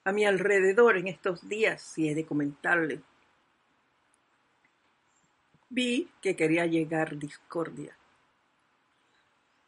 a 0.04 0.12
mi 0.12 0.26
alrededor 0.26 0.98
en 0.98 1.08
estos 1.08 1.48
días, 1.48 1.82
si 1.82 2.10
he 2.10 2.14
de 2.14 2.26
comentarle. 2.26 3.02
Vi 5.70 6.10
que 6.22 6.36
quería 6.36 6.66
llegar 6.66 7.18
discordia. 7.18 7.96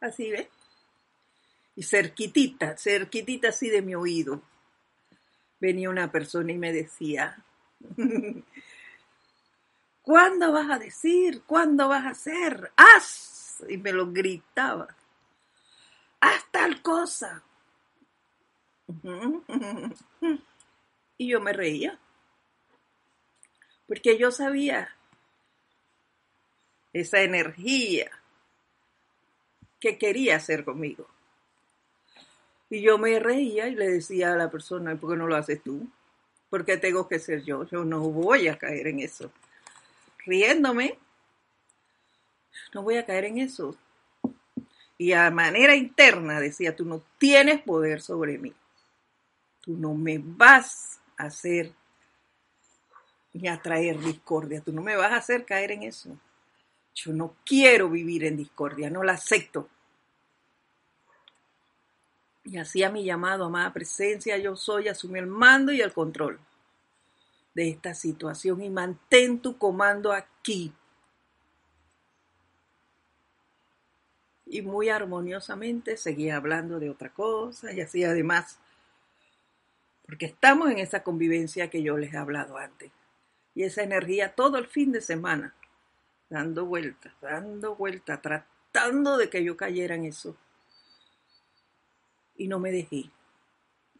Así 0.02 0.30
ve. 0.30 0.50
Y 1.76 1.82
cerquitita, 1.82 2.76
cerquitita 2.76 3.48
así 3.48 3.70
de 3.70 3.80
mi 3.80 3.94
oído, 3.94 4.42
venía 5.58 5.88
una 5.88 6.12
persona 6.12 6.52
y 6.52 6.58
me 6.58 6.74
decía, 6.74 7.42
¿Cuándo 10.02 10.52
vas 10.52 10.70
a 10.70 10.78
decir? 10.78 11.40
¿Cuándo 11.46 11.88
vas 11.88 12.04
a 12.04 12.10
hacer? 12.10 12.70
¡Haz! 12.76 13.64
Y 13.66 13.78
me 13.78 13.92
lo 13.92 14.12
gritaba. 14.12 14.94
¡Haz 16.20 16.44
tal 16.50 16.82
cosa! 16.82 17.42
Y 21.18 21.28
yo 21.28 21.38
me 21.38 21.52
reía. 21.52 21.98
Porque 23.86 24.16
yo 24.16 24.30
sabía 24.30 24.96
esa 26.94 27.20
energía 27.20 28.10
que 29.78 29.98
quería 29.98 30.36
hacer 30.36 30.64
conmigo. 30.64 31.06
Y 32.70 32.80
yo 32.80 32.96
me 32.96 33.18
reía 33.18 33.68
y 33.68 33.74
le 33.74 33.90
decía 33.90 34.32
a 34.32 34.36
la 34.36 34.50
persona, 34.50 34.96
¿por 34.96 35.10
qué 35.10 35.16
no 35.18 35.26
lo 35.26 35.36
haces 35.36 35.62
tú? 35.62 35.86
porque 36.50 36.76
tengo 36.76 37.08
que 37.08 37.20
ser 37.20 37.44
yo. 37.44 37.64
Yo 37.64 37.84
no 37.84 38.00
voy 38.00 38.48
a 38.48 38.58
caer 38.58 38.88
en 38.88 38.98
eso. 38.98 39.32
Riéndome, 40.26 40.98
no 42.74 42.82
voy 42.82 42.96
a 42.96 43.06
caer 43.06 43.24
en 43.24 43.38
eso. 43.38 43.76
Y 45.00 45.14
a 45.14 45.30
manera 45.30 45.74
interna 45.74 46.38
decía, 46.40 46.76
tú 46.76 46.84
no 46.84 47.02
tienes 47.16 47.62
poder 47.62 48.02
sobre 48.02 48.36
mí. 48.36 48.52
Tú 49.62 49.74
no 49.78 49.94
me 49.94 50.18
vas 50.22 51.00
a 51.16 51.24
hacer 51.24 51.72
ni 53.32 53.48
a 53.48 53.62
traer 53.62 53.98
discordia. 53.98 54.60
Tú 54.60 54.74
no 54.74 54.82
me 54.82 54.96
vas 54.96 55.12
a 55.12 55.16
hacer 55.16 55.46
caer 55.46 55.72
en 55.72 55.84
eso. 55.84 56.18
Yo 56.94 57.14
no 57.14 57.34
quiero 57.46 57.88
vivir 57.88 58.26
en 58.26 58.36
discordia, 58.36 58.90
no 58.90 59.02
la 59.02 59.12
acepto. 59.12 59.70
Y 62.44 62.58
así 62.58 62.82
a 62.82 62.90
mi 62.90 63.02
llamado, 63.02 63.46
amada 63.46 63.72
presencia, 63.72 64.36
yo 64.36 64.54
soy, 64.54 64.88
asume 64.88 65.20
el 65.20 65.28
mando 65.28 65.72
y 65.72 65.80
el 65.80 65.94
control 65.94 66.38
de 67.54 67.70
esta 67.70 67.94
situación 67.94 68.62
y 68.62 68.68
mantén 68.68 69.40
tu 69.40 69.56
comando 69.56 70.12
aquí. 70.12 70.74
Y 74.50 74.62
muy 74.62 74.88
armoniosamente 74.88 75.96
seguía 75.96 76.36
hablando 76.36 76.80
de 76.80 76.90
otra 76.90 77.10
cosa 77.10 77.72
y 77.72 77.80
así 77.80 78.02
además, 78.02 78.58
porque 80.04 80.26
estamos 80.26 80.70
en 80.70 80.78
esa 80.78 81.04
convivencia 81.04 81.70
que 81.70 81.84
yo 81.84 81.96
les 81.96 82.12
he 82.12 82.16
hablado 82.16 82.58
antes. 82.58 82.90
Y 83.54 83.62
esa 83.62 83.84
energía 83.84 84.34
todo 84.34 84.58
el 84.58 84.66
fin 84.66 84.90
de 84.90 85.00
semana, 85.00 85.54
dando 86.28 86.66
vueltas, 86.66 87.12
dando 87.22 87.76
vueltas, 87.76 88.20
tratando 88.20 89.16
de 89.16 89.30
que 89.30 89.44
yo 89.44 89.56
cayera 89.56 89.94
en 89.94 90.06
eso 90.06 90.36
y 92.36 92.48
no 92.48 92.58
me 92.58 92.72
dejé. 92.72 93.08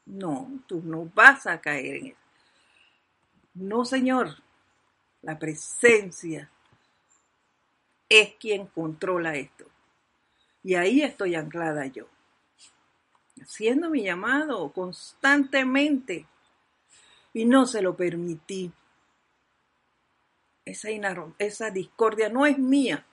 No, 0.06 0.50
tú 0.66 0.82
no 0.84 1.08
vas 1.14 1.46
a 1.46 1.60
caer 1.60 1.96
en 1.96 2.06
eso. 2.08 2.16
No, 3.54 3.84
Señor. 3.84 4.36
La 5.22 5.38
presencia 5.38 6.50
es 8.08 8.34
quien 8.36 8.66
controla 8.66 9.36
esto. 9.36 9.66
Y 10.62 10.74
ahí 10.74 11.02
estoy 11.02 11.34
anclada 11.34 11.86
yo. 11.86 12.06
Haciendo 13.40 13.90
mi 13.90 14.02
llamado 14.02 14.70
constantemente. 14.72 16.26
Y 17.32 17.44
no 17.44 17.66
se 17.66 17.80
lo 17.80 17.96
permití. 17.96 18.72
Esa, 20.64 20.88
esa 21.38 21.70
discordia 21.70 22.28
no 22.28 22.46
es 22.46 22.58
mía. 22.58 23.06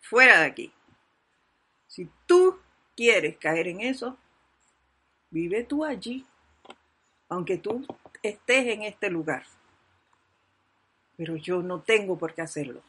Fuera 0.00 0.40
de 0.40 0.46
aquí. 0.46 0.72
Si 1.86 2.08
tú 2.26 2.58
quieres 2.96 3.36
caer 3.38 3.68
en 3.68 3.80
eso, 3.80 4.16
vive 5.30 5.64
tú 5.64 5.84
allí, 5.84 6.24
aunque 7.28 7.58
tú 7.58 7.86
estés 8.22 8.66
en 8.66 8.82
este 8.82 9.10
lugar. 9.10 9.44
Pero 11.16 11.36
yo 11.36 11.62
no 11.62 11.80
tengo 11.80 12.18
por 12.18 12.34
qué 12.34 12.42
hacerlo. 12.42 12.82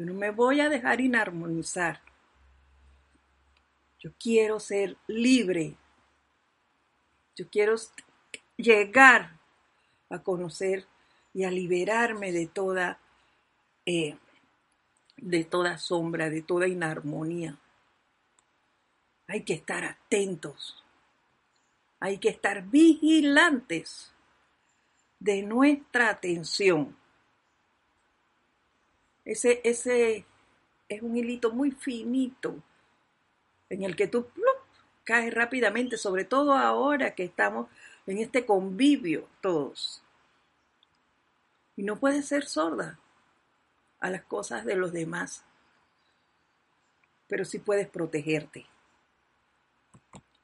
Yo 0.00 0.06
no 0.06 0.14
me 0.14 0.30
voy 0.30 0.62
a 0.62 0.70
dejar 0.70 1.02
inarmonizar. 1.02 2.00
Yo 3.98 4.12
quiero 4.18 4.58
ser 4.58 4.96
libre. 5.06 5.76
Yo 7.36 7.50
quiero 7.50 7.74
llegar 8.56 9.38
a 10.08 10.22
conocer 10.22 10.86
y 11.34 11.44
a 11.44 11.50
liberarme 11.50 12.32
de 12.32 12.46
toda, 12.46 12.98
eh, 13.84 14.16
de 15.18 15.44
toda 15.44 15.76
sombra, 15.76 16.30
de 16.30 16.40
toda 16.40 16.66
inarmonía. 16.66 17.58
Hay 19.26 19.42
que 19.42 19.52
estar 19.52 19.84
atentos. 19.84 20.82
Hay 21.98 22.16
que 22.16 22.30
estar 22.30 22.62
vigilantes 22.62 24.14
de 25.18 25.42
nuestra 25.42 26.08
atención. 26.08 26.96
Ese, 29.30 29.60
ese 29.62 30.24
es 30.88 31.02
un 31.02 31.16
hilito 31.16 31.52
muy 31.52 31.70
finito 31.70 32.60
en 33.68 33.84
el 33.84 33.94
que 33.94 34.08
tú 34.08 34.26
caes 35.04 35.32
rápidamente, 35.32 35.96
sobre 35.96 36.24
todo 36.24 36.54
ahora 36.54 37.14
que 37.14 37.22
estamos 37.22 37.68
en 38.08 38.18
este 38.18 38.44
convivio 38.44 39.28
todos. 39.40 40.02
Y 41.76 41.84
no 41.84 41.94
puedes 42.00 42.26
ser 42.26 42.44
sorda 42.44 42.98
a 44.00 44.10
las 44.10 44.24
cosas 44.24 44.64
de 44.64 44.74
los 44.74 44.90
demás, 44.92 45.44
pero 47.28 47.44
sí 47.44 47.60
puedes 47.60 47.88
protegerte 47.88 48.66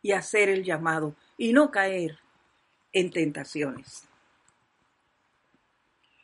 y 0.01 0.13
hacer 0.13 0.49
el 0.49 0.63
llamado 0.63 1.17
y 1.37 1.53
no 1.53 1.73
caer 1.73 2.21
en 2.93 3.11
tentaciones. 3.11 4.05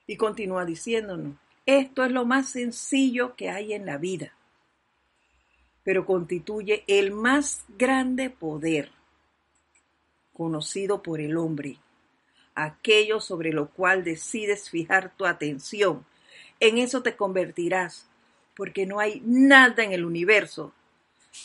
Y 0.06 0.16
continúa 0.16 0.64
diciéndonos, 0.64 1.34
esto 1.66 2.04
es 2.04 2.10
lo 2.10 2.24
más 2.24 2.50
sencillo 2.50 3.36
que 3.36 3.50
hay 3.50 3.72
en 3.72 3.86
la 3.86 3.98
vida, 3.98 4.34
pero 5.82 6.06
constituye 6.06 6.84
el 6.86 7.12
más 7.12 7.64
grande 7.78 8.30
poder 8.30 8.90
conocido 10.32 11.02
por 11.02 11.20
el 11.20 11.36
hombre, 11.36 11.78
aquello 12.54 13.20
sobre 13.20 13.52
lo 13.52 13.68
cual 13.70 14.04
decides 14.04 14.70
fijar 14.70 15.14
tu 15.16 15.26
atención. 15.26 16.04
En 16.60 16.78
eso 16.78 17.02
te 17.02 17.16
convertirás, 17.16 18.08
porque 18.56 18.86
no 18.86 19.00
hay 19.00 19.22
nada 19.24 19.84
en 19.84 19.92
el 19.92 20.04
universo 20.04 20.72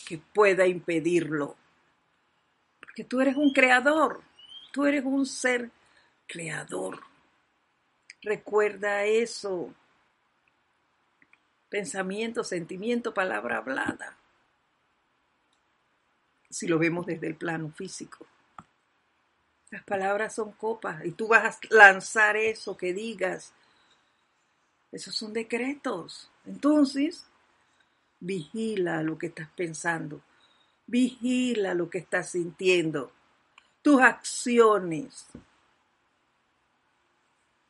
que 0.06 0.18
pueda 0.18 0.66
impedirlo 0.66 1.56
que 2.98 3.04
tú 3.04 3.20
eres 3.20 3.36
un 3.36 3.52
creador, 3.52 4.20
tú 4.72 4.84
eres 4.84 5.04
un 5.04 5.24
ser 5.24 5.70
creador. 6.26 6.98
Recuerda 8.22 9.04
eso. 9.04 9.72
Pensamiento, 11.68 12.44
sentimiento, 12.44 13.12
palabra 13.12 13.58
hablada. 13.58 14.16
Si 16.48 16.66
lo 16.66 16.78
vemos 16.78 17.06
desde 17.06 17.26
el 17.26 17.36
plano 17.36 17.70
físico. 17.70 18.26
Las 19.70 19.84
palabras 19.84 20.34
son 20.34 20.52
copas 20.52 21.04
y 21.04 21.12
tú 21.12 21.28
vas 21.28 21.56
a 21.56 21.58
lanzar 21.70 22.36
eso 22.36 22.76
que 22.76 22.94
digas. 22.94 23.52
Esos 24.90 25.14
son 25.14 25.34
decretos. 25.34 26.30
Entonces, 26.46 27.26
vigila 28.18 29.02
lo 29.02 29.18
que 29.18 29.26
estás 29.26 29.50
pensando. 29.54 30.22
Vigila 30.86 31.74
lo 31.74 31.90
que 31.90 31.98
estás 31.98 32.30
sintiendo, 32.30 33.12
tus 33.82 34.00
acciones. 34.00 35.26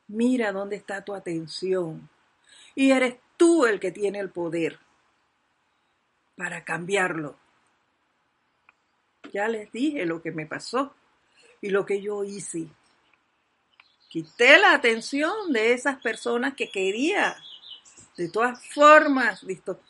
Mira 0.06 0.52
dónde 0.52 0.76
está 0.76 1.04
tu 1.04 1.14
atención. 1.14 2.08
Y 2.76 2.92
eres 2.92 3.16
tú 3.38 3.64
el 3.64 3.81
que 3.81 3.90
tiene 3.90 4.18
el 4.18 4.29
poder 4.29 4.79
para 6.37 6.62
cambiarlo. 6.64 7.38
Ya 9.33 9.48
les 9.48 9.72
dije 9.72 10.05
lo 10.05 10.20
que 10.20 10.33
me 10.33 10.44
pasó 10.44 10.94
y 11.62 11.70
lo 11.70 11.87
que 11.87 12.03
yo 12.03 12.24
hice. 12.24 12.68
Quité 14.09 14.59
la 14.59 14.72
atención 14.72 15.53
de 15.53 15.72
esas 15.72 16.01
personas 16.01 16.55
que 16.55 16.70
quería. 16.70 17.37
De 18.16 18.29
todas 18.29 18.64
formas, 18.68 19.44
visto, 19.44 19.81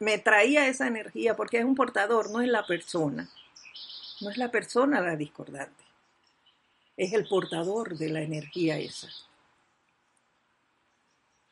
me 0.00 0.18
traía 0.18 0.68
esa 0.68 0.86
energía 0.86 1.36
porque 1.36 1.58
es 1.58 1.64
un 1.64 1.74
portador, 1.74 2.30
no 2.30 2.40
es 2.40 2.48
la 2.48 2.66
persona. 2.66 3.28
No 4.20 4.30
es 4.30 4.36
la 4.36 4.50
persona 4.50 5.00
la 5.00 5.16
discordante. 5.16 5.84
Es 6.96 7.12
el 7.12 7.26
portador 7.28 7.96
de 7.96 8.08
la 8.08 8.22
energía 8.22 8.78
esa. 8.78 9.08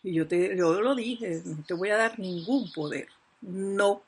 Y 0.04 0.12
yo, 0.12 0.28
te, 0.28 0.54
lo 0.54 0.94
dije, 0.94 1.40
no 1.46 1.64
te 1.64 1.72
voy 1.72 1.88
a 1.88 1.96
dar 1.96 2.18
ningún 2.18 2.70
poder. 2.70 3.08
No. 3.40 4.02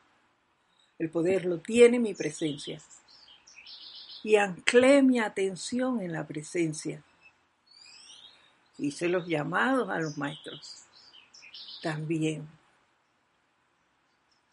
El 0.99 1.09
poder 1.09 1.47
lo 1.47 1.59
tiene 1.59 1.99
mi 1.99 2.13
presencia. 2.13 2.81
Y 4.23 4.37
anclé 4.37 5.03
mi 5.03 5.19
atención 5.19 6.03
en 6.03 6.13
la 6.13 6.27
presencia. 6.27 7.03
Hice 8.77 9.09
los 9.09 9.27
llamados 9.27 9.89
a 9.89 9.99
los 9.99 10.19
maestros. 10.19 10.85
También 11.83 12.47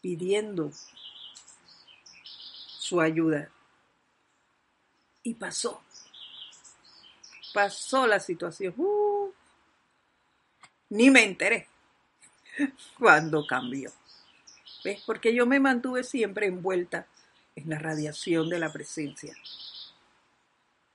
pidiendo 0.00 0.70
su 2.78 3.02
ayuda. 3.02 3.50
Y 5.22 5.34
pasó. 5.34 5.82
Pasó 7.52 8.06
la 8.06 8.18
situación. 8.18 8.72
Uh, 8.78 9.23
ni 10.94 11.10
me 11.10 11.24
enteré 11.24 11.66
cuando 12.98 13.44
cambió. 13.46 13.90
¿Ves? 14.84 15.02
Porque 15.04 15.34
yo 15.34 15.44
me 15.44 15.58
mantuve 15.58 16.04
siempre 16.04 16.46
envuelta 16.46 17.08
en 17.56 17.68
la 17.68 17.80
radiación 17.80 18.48
de 18.48 18.60
la 18.60 18.72
presencia. 18.72 19.34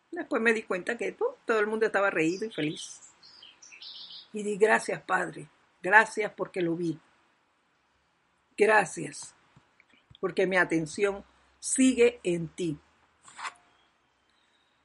Después 0.09 0.41
me 0.41 0.53
di 0.53 0.63
cuenta 0.63 0.97
que 0.97 1.17
uh, 1.19 1.35
todo 1.45 1.59
el 1.59 1.67
mundo 1.67 1.85
estaba 1.85 2.09
reído 2.09 2.45
y 2.45 2.51
feliz. 2.51 3.01
Y 4.31 4.41
di 4.43 4.57
gracias, 4.57 5.01
Padre. 5.01 5.49
Gracias 5.81 6.31
porque 6.31 6.61
lo 6.61 6.77
vi. 6.77 6.97
Gracias, 8.57 9.35
porque 10.21 10.47
mi 10.47 10.55
atención 10.55 11.25
sigue 11.59 12.21
en 12.23 12.47
ti. 12.47 12.79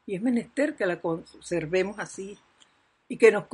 Y 0.06 0.16
es 0.16 0.22
menester 0.22 0.74
que 0.74 0.86
la 0.86 1.00
conservemos 1.00 2.00
así 2.00 2.36
y 3.08 3.16
que 3.16 3.30
nos 3.30 3.46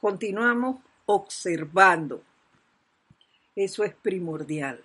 continuamos 0.00 0.80
observando. 1.06 2.22
Eso 3.54 3.84
es 3.84 3.94
primordial. 3.94 4.82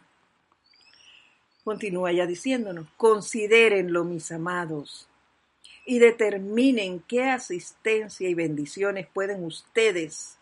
Continúa 1.64 2.12
ya 2.12 2.26
diciéndonos, 2.26 2.88
considérenlo 2.98 4.04
mis 4.04 4.32
amados. 4.32 5.08
y 5.86 6.00
determinen 6.00 7.00
qué 7.02 7.24
asistencia 7.24 8.30
y 8.30 8.36
bendiciones 8.36 9.08
pueden 9.08 9.44
ustedes 9.44 10.38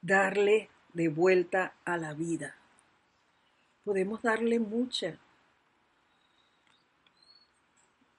darle 0.00 0.68
de 0.92 1.08
vuelta 1.08 1.74
a 1.84 1.96
la 1.96 2.12
vida. 2.12 2.56
Podemos 3.84 4.20
darle 4.22 4.58
mucha. 4.58 5.16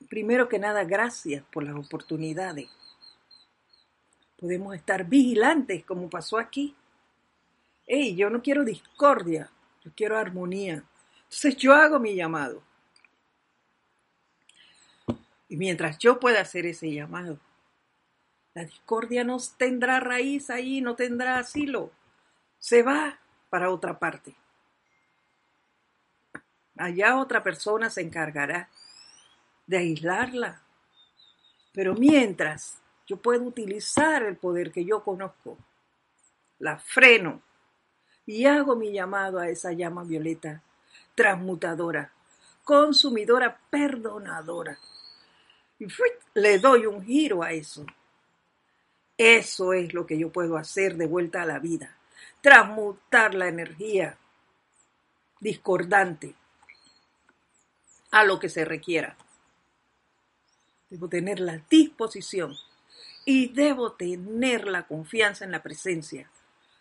Primero 0.10 0.47
que 0.47 0.60
nada, 0.60 0.84
gracias 0.86 1.43
por 1.51 1.64
las 1.64 1.76
oportunidades. 1.76 2.70
Podemos 4.44 4.76
estar 4.76 5.06
vigilantes 5.06 5.86
como 5.86 6.10
pasó 6.10 6.38
aquí. 6.38 6.76
Hey, 7.88 8.14
yo 8.14 8.30
no 8.30 8.41
quiero 8.41 8.66
discordia, 8.66 9.50
yo 9.86 9.91
quiero 9.96 10.18
armonía. 10.18 10.84
Entonces 11.24 11.56
yo 11.56 11.74
hago 11.74 11.98
mi 11.98 12.14
llamado. 12.14 12.62
Y 15.48 15.56
mientras 15.56 15.98
yo 15.98 16.20
pueda 16.20 16.41
hacer 16.41 16.66
ese 16.66 16.91
llamado, 16.91 17.39
la 18.54 18.66
discordia 18.66 19.24
no 19.24 19.38
tendrá 19.56 20.02
raíz 20.02 20.50
ahí, 20.50 20.82
no 20.82 20.98
tendrá 20.98 21.38
asilo. 21.38 21.94
Se 22.60 22.84
va 22.84 23.20
para 23.50 23.70
otra 23.70 23.98
parte. 23.98 24.36
Allá 26.76 27.16
otra 27.16 27.41
persona 27.41 27.89
se 27.89 28.02
encargará 28.02 28.68
de 29.68 29.78
aislarla. 29.78 30.62
Pero 31.72 31.94
mientras 31.94 32.83
yo 33.08 33.18
puedo 33.18 33.43
utilizar 33.43 34.24
el 34.24 34.38
poder 34.38 34.72
que 34.72 34.86
yo 34.86 35.04
conozco, 35.04 35.58
la 36.60 36.78
freno 36.78 37.41
y 38.26 38.45
hago 38.45 38.76
mi 38.76 38.91
llamado 38.91 39.39
a 39.39 39.49
esa 39.49 39.74
llama 39.74 40.04
violeta 40.04 40.62
transmutadora, 41.16 42.12
consumidora, 42.64 43.60
perdonadora. 43.70 44.78
Y 45.80 45.88
le 46.36 46.60
doy 46.60 46.86
un 46.86 47.04
giro 47.04 47.43
a 47.43 47.51
eso. 47.51 47.86
Eso 49.18 49.74
es 49.74 49.93
lo 49.93 50.06
que 50.06 50.18
yo 50.18 50.32
puedo 50.32 50.58
hacer 50.58 50.95
de 50.95 51.06
vuelta 51.06 51.41
a 51.41 51.45
la 51.45 51.60
vida. 51.60 51.97
Transmutar 52.41 53.36
la 53.36 53.47
energía 53.47 54.18
discordante 55.39 56.36
a 58.12 58.24
lo 58.24 58.39
que 58.39 58.49
se 58.49 58.66
requiera. 58.66 59.18
Debo 60.89 61.10
tener 61.10 61.39
la 61.39 61.58
disposición 61.70 62.56
y 63.26 63.48
debo 63.50 63.94
tener 63.94 64.68
la 64.68 64.86
confianza 64.86 65.46
en 65.46 65.52
la 65.52 65.64
presencia. 65.64 66.30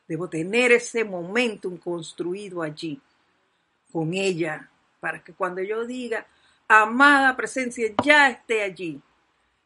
Debo 0.08 0.28
tener 0.28 0.72
ese 0.72 1.04
momentum 1.04 1.78
construido 1.78 2.62
allí 2.62 3.00
con 3.92 4.14
ella 4.14 4.68
para 5.00 5.22
que 5.22 5.32
cuando 5.32 5.62
yo 5.62 5.84
diga, 5.86 6.26
amada 6.68 7.36
presencia, 7.36 7.92
ya 8.02 8.30
esté 8.30 8.62
allí. 8.62 9.00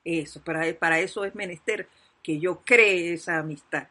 Eso, 0.04 0.40
para, 0.42 0.98
eso 0.98 1.24
es 1.24 1.34
menester 1.34 1.88
que 2.22 2.38
yo 2.38 2.62
cree 2.64 3.14
esa 3.14 3.38
amistad, 3.38 3.88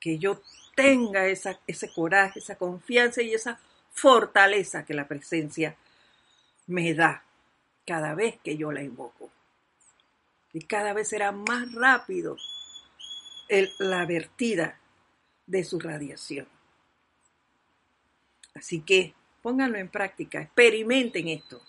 que 0.00 0.18
yo 0.18 0.40
tenga 0.74 1.26
esa, 1.26 1.58
ese 1.66 1.92
coraje, 1.92 2.38
esa 2.38 2.56
confianza 2.56 3.22
y 3.22 3.34
esa 3.34 3.58
fortaleza 3.92 4.84
que 4.84 4.94
la 4.94 5.08
presencia 5.08 5.76
me 6.66 6.94
da 6.94 7.24
cada 7.86 8.14
vez 8.14 8.38
que 8.42 8.56
yo 8.56 8.72
la 8.72 8.82
invoco. 8.82 9.30
Y 10.56 10.62
cada 10.62 10.94
vez 10.94 11.08
será 11.08 11.32
más 11.32 11.70
rápido 11.74 12.38
la 13.78 14.06
vertida 14.06 14.80
de 15.46 15.62
su 15.64 15.78
radiación. 15.78 16.48
Así 18.54 18.80
que 18.80 19.12
pónganlo 19.42 19.76
en 19.76 19.90
práctica, 19.90 20.40
experimenten 20.40 21.28
esto. 21.28 21.60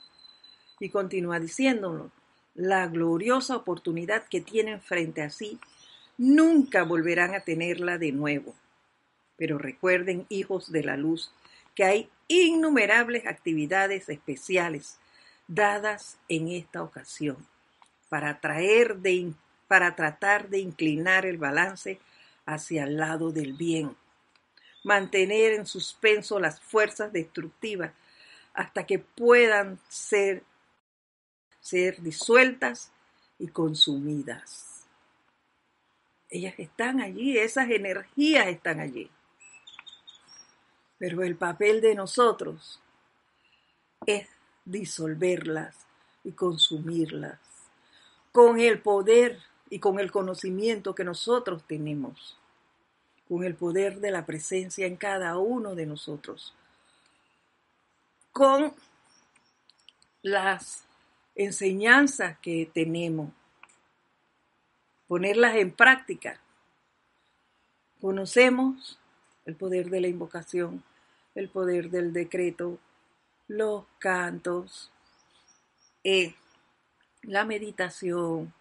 Y 0.80 0.88
continúa 0.88 1.38
diciéndolo, 1.38 2.12
la 2.56 2.88
gloriosa 2.88 3.58
oportunidad 3.58 4.24
que 4.30 4.40
tienen 4.40 4.80
frente 4.80 5.22
a 5.22 5.32
sí, 5.32 5.60
nunca 6.18 6.84
volverán 6.84 7.36
a 7.36 7.42
tenerla 7.42 7.98
de 7.98 8.14
nuevo. 8.14 8.56
Pero 9.36 9.58
recuerden, 9.58 10.26
hijos 10.30 10.72
de 10.72 10.86
la 10.86 10.96
luz, 10.96 11.34
que 11.76 11.84
hay 11.84 12.10
innumerables 12.30 13.28
actividades 13.28 14.08
especiales 14.08 14.98
dadas 15.46 16.18
en 16.30 16.48
esta 16.48 16.82
ocasión 16.84 17.46
para, 18.10 18.40
traer 18.40 18.98
de, 18.98 19.34
para 19.68 19.96
tratar 19.96 20.50
de 20.50 20.60
inclinar 20.60 21.26
el 21.26 21.38
balance 21.38 22.00
hacia 22.46 22.84
el 22.84 22.98
lado 22.98 23.32
del 23.32 23.54
bien, 23.54 23.96
mantener 24.84 25.54
en 25.54 25.66
suspenso 25.66 26.40
las 26.40 26.62
fuerzas 26.62 27.12
destructivas 27.12 27.92
hasta 28.54 28.86
que 28.86 29.00
puedan 29.00 29.80
ser 29.90 30.44
ser 31.68 32.02
disueltas 32.02 32.94
y 33.40 33.50
consumidas. 33.50 34.86
Ellas 36.30 36.54
están 36.58 37.02
allí, 37.02 37.38
esas 37.38 37.70
energías 37.70 38.48
están 38.48 38.80
allí. 38.80 39.12
Pero 40.98 41.24
el 41.24 41.36
papel 41.36 41.82
de 41.82 41.94
nosotros 41.94 42.82
es 44.06 44.30
disolverlas 44.64 45.76
y 46.24 46.32
consumirlas 46.32 47.40
con 48.32 48.60
el 48.60 48.82
poder 48.82 49.40
y 49.70 49.80
con 49.80 50.00
el 50.00 50.12
conocimiento 50.12 50.96
que 50.96 51.04
nosotros 51.04 51.64
tenemos, 51.68 52.38
con 53.28 53.44
el 53.44 53.56
poder 53.56 54.00
de 54.00 54.12
la 54.12 54.26
presencia 54.26 54.86
en 54.86 54.96
cada 54.96 55.38
uno 55.38 55.76
de 55.76 55.86
nosotros, 55.86 56.54
con 58.32 58.74
las 60.22 60.86
enseñanzas 61.36 62.38
que 62.40 62.70
tenemos, 62.74 63.30
ponerlas 65.08 65.56
en 65.56 65.72
práctica. 65.72 66.40
Conocemos 68.02 69.00
el 69.46 69.56
poder 69.56 69.90
de 69.90 70.02
la 70.02 70.08
invocación, 70.08 70.84
el 71.36 71.50
poder 71.50 71.90
del 71.90 72.14
decreto, 72.14 72.78
los 73.48 73.86
cantos, 74.00 74.92
eh, 76.04 76.36
la 77.24 77.46
meditación. 77.46 78.54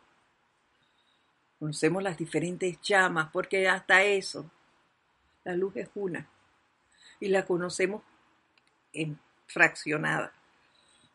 Conocemos 1.59 2.03
las 2.03 2.19
diferentes 2.19 2.81
llamas, 2.83 3.31
porque 3.33 3.69
hasta 3.69 4.03
eso, 4.03 4.51
la 5.45 5.55
luz 5.55 5.77
es 5.77 5.89
una. 5.95 6.29
Y 7.21 7.29
la 7.29 7.45
conocemos 7.45 8.03
en 8.93 9.19
fraccionada. 9.47 10.33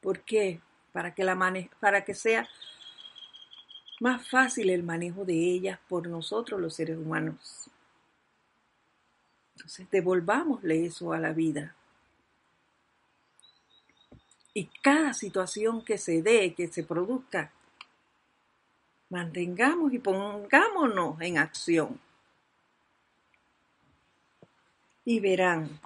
¿Por 0.02 0.22
qué? 0.22 0.62
para 0.92 1.14
que, 1.14 1.24
la 1.24 1.38
para 1.80 2.04
que 2.04 2.14
sea 2.14 2.48
más 4.00 4.28
fácil 4.28 4.70
el 4.70 4.84
manejo 4.84 5.26
de 5.26 5.34
ellas 5.34 5.80
por 5.88 6.08
nosotros 6.08 6.60
los 6.60 6.76
seres 6.76 6.98
humanos. 6.98 7.70
Entonces 9.56 9.90
devolvámosle 9.90 10.86
eso 10.86 11.14
a 11.14 11.20
la 11.20 11.34
vida. 11.34 11.76
Y 14.54 14.66
cada 14.82 15.14
situación 15.14 15.84
que 15.84 15.98
se 15.98 16.22
dé, 16.22 16.54
que 16.54 16.68
se 16.68 16.84
produzca, 16.84 17.52
mantengamos 19.10 19.94
y 19.94 20.00
pongámonos 20.00 21.20
en 21.22 21.38
acción. 21.38 22.00
Y 25.06 25.20
verán 25.20 25.80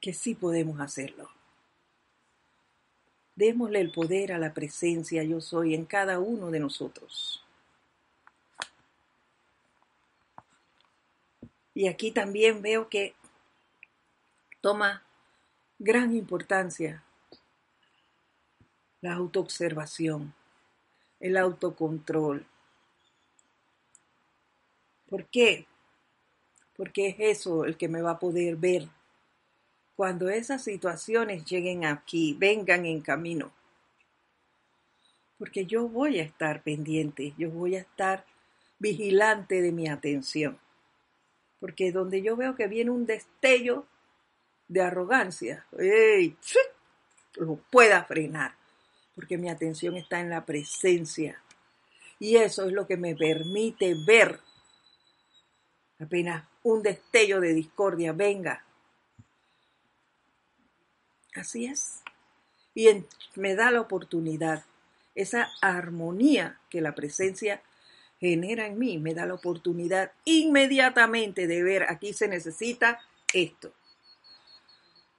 que 0.00 0.12
sí 0.12 0.34
podemos 0.34 0.80
hacerlo. 0.80 1.30
Démosle 3.34 3.80
el 3.80 3.92
poder 3.92 4.32
a 4.32 4.38
la 4.38 4.52
presencia 4.52 5.22
yo 5.22 5.40
soy 5.40 5.74
en 5.74 5.86
cada 5.86 6.18
uno 6.18 6.50
de 6.50 6.60
nosotros. 6.60 7.42
Y 11.74 11.88
aquí 11.88 12.10
también 12.10 12.60
veo 12.60 12.88
que 12.88 13.14
toma 14.60 15.02
gran 15.82 16.14
importancia 16.14 17.02
la 19.00 19.14
autoobservación, 19.14 20.32
el 21.18 21.36
autocontrol. 21.36 22.46
¿Por 25.08 25.26
qué? 25.26 25.66
Porque 26.76 27.08
es 27.08 27.16
eso 27.18 27.64
el 27.64 27.76
que 27.76 27.88
me 27.88 28.00
va 28.00 28.12
a 28.12 28.18
poder 28.20 28.54
ver 28.54 28.88
cuando 29.96 30.28
esas 30.28 30.62
situaciones 30.62 31.44
lleguen 31.46 31.84
aquí, 31.84 32.36
vengan 32.38 32.86
en 32.86 33.00
camino. 33.00 33.52
Porque 35.36 35.66
yo 35.66 35.88
voy 35.88 36.20
a 36.20 36.22
estar 36.22 36.62
pendiente, 36.62 37.34
yo 37.36 37.50
voy 37.50 37.74
a 37.74 37.80
estar 37.80 38.24
vigilante 38.78 39.60
de 39.60 39.72
mi 39.72 39.88
atención. 39.88 40.60
Porque 41.58 41.90
donde 41.90 42.22
yo 42.22 42.36
veo 42.36 42.54
que 42.54 42.68
viene 42.68 42.92
un 42.92 43.04
destello 43.04 43.88
de 44.72 44.82
arrogancia, 44.82 45.66
lo 47.34 47.56
pueda 47.70 48.04
frenar, 48.04 48.54
porque 49.14 49.38
mi 49.38 49.48
atención 49.48 49.96
está 49.96 50.20
en 50.20 50.30
la 50.30 50.44
presencia. 50.44 51.42
Y 52.18 52.36
eso 52.36 52.66
es 52.66 52.72
lo 52.72 52.86
que 52.86 52.96
me 52.96 53.14
permite 53.16 53.94
ver 54.06 54.40
apenas 55.98 56.44
un 56.62 56.82
destello 56.82 57.40
de 57.40 57.54
discordia 57.54 58.12
venga, 58.12 58.64
Así 61.34 61.66
es. 61.66 62.02
Y 62.74 62.88
me 63.36 63.54
da 63.54 63.70
la 63.70 63.80
oportunidad 63.80 64.64
esa 65.14 65.50
armonía 65.60 66.58
que 66.70 66.80
la 66.80 66.94
presencia 66.94 67.62
genera 68.18 68.66
en 68.66 68.78
mí, 68.78 68.98
me 68.98 69.14
da 69.14 69.26
la 69.26 69.34
oportunidad 69.34 70.12
inmediatamente 70.24 71.46
de 71.46 71.62
ver, 71.62 71.84
aquí 71.90 72.12
se 72.12 72.28
necesita 72.28 73.00
esto, 73.34 73.72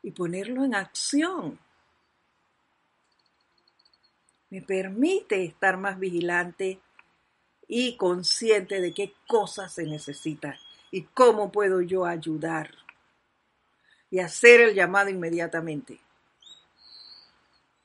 y 0.04 0.12
ponerlo 0.12 0.64
en 0.64 0.76
acción. 0.76 1.58
Me 4.50 4.62
permite 4.62 5.44
estar 5.44 5.78
más 5.78 5.98
vigilante 5.98 6.80
y 7.68 7.98
consciente 7.98 8.82
de 8.82 8.94
qué 8.94 9.14
cosas 9.26 9.74
se 9.74 9.86
necesitan 9.86 10.56
y 10.92 11.04
cómo 11.04 11.52
puedo 11.52 11.82
yo 11.82 12.06
ayudar 12.06 12.70
y 14.12 14.20
hacer 14.20 14.62
el 14.62 14.76
llamado 14.76 15.10
inmediatamente. 15.10 16.00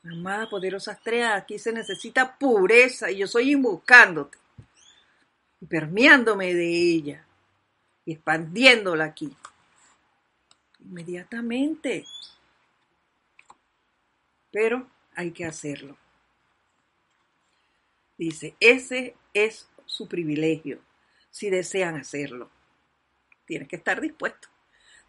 Amada 0.05 0.49
poderosa 0.51 0.93
estrella, 0.93 1.37
aquí 1.37 1.59
se 1.59 1.73
necesita 1.73 2.37
pureza 2.37 3.11
y 3.11 3.19
yo 3.19 3.27
soy 3.27 3.53
invocándote 3.53 4.37
y 5.61 5.67
permeándome 5.67 6.53
de 6.53 6.69
ella 6.69 7.25
y 8.05 8.13
expandiéndola 8.13 9.05
aquí. 9.05 9.35
Inmediatamente. 10.89 12.05
Pero 14.51 14.89
hay 15.15 15.31
que 15.33 15.45
hacerlo. 15.45 15.97
Dice, 18.17 18.57
ese 18.59 19.15
es 19.33 19.69
su 19.85 20.09
privilegio, 20.09 20.81
si 21.31 21.51
desean 21.51 21.97
hacerlo. 21.97 22.51
Tienes 23.45 23.69
que 23.69 23.77
estar 23.77 24.01
dispuesto. 24.01 24.49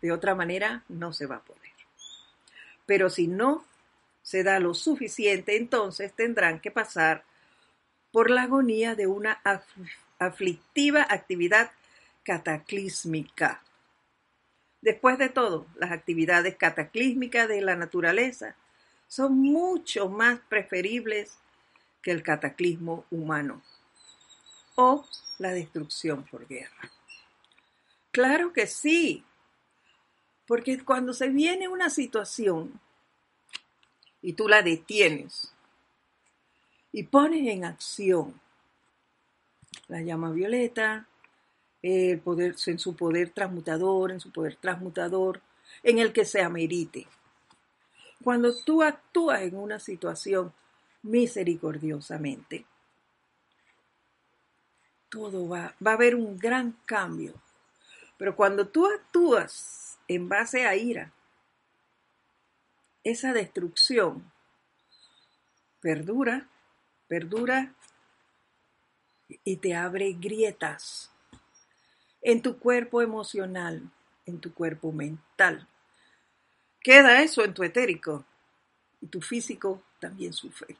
De 0.01 0.11
otra 0.11 0.35
manera, 0.35 0.83
no 0.89 1.11
se 1.11 1.25
va 1.25 1.37
a 1.37 1.43
poder. 1.43 1.59
Pero 2.85 3.09
si 3.09 3.27
no 3.27 3.65
se 4.21 4.43
da 4.43 4.59
lo 4.59 4.73
suficiente, 4.73 5.57
entonces 5.57 6.13
tendrán 6.13 6.59
que 6.59 6.71
pasar 6.71 7.23
por 8.11 8.29
la 8.29 8.43
agonía 8.43 8.95
de 8.95 9.07
una 9.07 9.41
aflictiva 10.17 11.05
actividad 11.09 11.71
cataclísmica. 12.23 13.63
Después 14.81 15.17
de 15.17 15.29
todo, 15.29 15.67
las 15.75 15.91
actividades 15.91 16.55
cataclísmicas 16.55 17.47
de 17.47 17.61
la 17.61 17.75
naturaleza 17.75 18.55
son 19.07 19.37
mucho 19.39 20.09
más 20.09 20.39
preferibles 20.47 21.37
que 22.01 22.11
el 22.11 22.23
cataclismo 22.23 23.05
humano 23.11 23.61
o 24.75 25.05
la 25.39 25.51
destrucción 25.51 26.23
por 26.23 26.47
guerra. 26.47 26.91
Claro 28.11 28.53
que 28.53 28.67
sí, 28.67 29.25
porque 30.47 30.83
cuando 30.83 31.13
se 31.13 31.29
viene 31.29 31.67
una 31.67 31.89
situación 31.89 32.79
y 34.21 34.33
tú 34.33 34.47
la 34.47 34.61
detienes 34.61 35.53
y 36.91 37.03
pones 37.03 37.47
en 37.47 37.65
acción 37.65 38.39
la 39.87 40.01
llama 40.01 40.31
violeta, 40.31 41.07
el 41.81 42.19
poder, 42.19 42.55
en 42.65 42.79
su 42.79 42.95
poder 42.95 43.31
transmutador, 43.31 44.11
en 44.11 44.19
su 44.19 44.31
poder 44.31 44.55
transmutador, 44.55 45.41
en 45.83 45.99
el 45.99 46.11
que 46.11 46.25
se 46.25 46.41
amerite. 46.41 47.07
Cuando 48.23 48.53
tú 48.63 48.83
actúas 48.83 49.41
en 49.41 49.55
una 49.55 49.79
situación 49.79 50.53
misericordiosamente, 51.03 52.65
todo 55.09 55.47
va, 55.47 55.75
va 55.85 55.91
a 55.91 55.95
haber 55.95 56.15
un 56.15 56.37
gran 56.37 56.73
cambio. 56.85 57.33
Pero 58.17 58.35
cuando 58.35 58.67
tú 58.67 58.85
actúas 58.85 59.97
en 60.07 60.27
base 60.27 60.65
a 60.65 60.75
ira, 60.75 61.13
esa 63.03 63.31
destrucción 63.31 64.29
perdura, 65.79 66.49
perdura 67.07 67.73
y 69.43 69.57
te 69.57 69.75
abre 69.75 70.11
grietas 70.13 71.11
en 72.21 72.41
tu 72.41 72.59
cuerpo 72.59 73.01
emocional, 73.01 73.89
en 74.25 74.39
tu 74.39 74.53
cuerpo 74.53 74.91
mental. 74.91 75.67
Queda 76.81 77.21
eso 77.21 77.43
en 77.43 77.53
tu 77.53 77.63
etérico 77.63 78.25
y 79.01 79.07
tu 79.07 79.21
físico 79.21 79.81
también 79.99 80.33
sufre. 80.33 80.77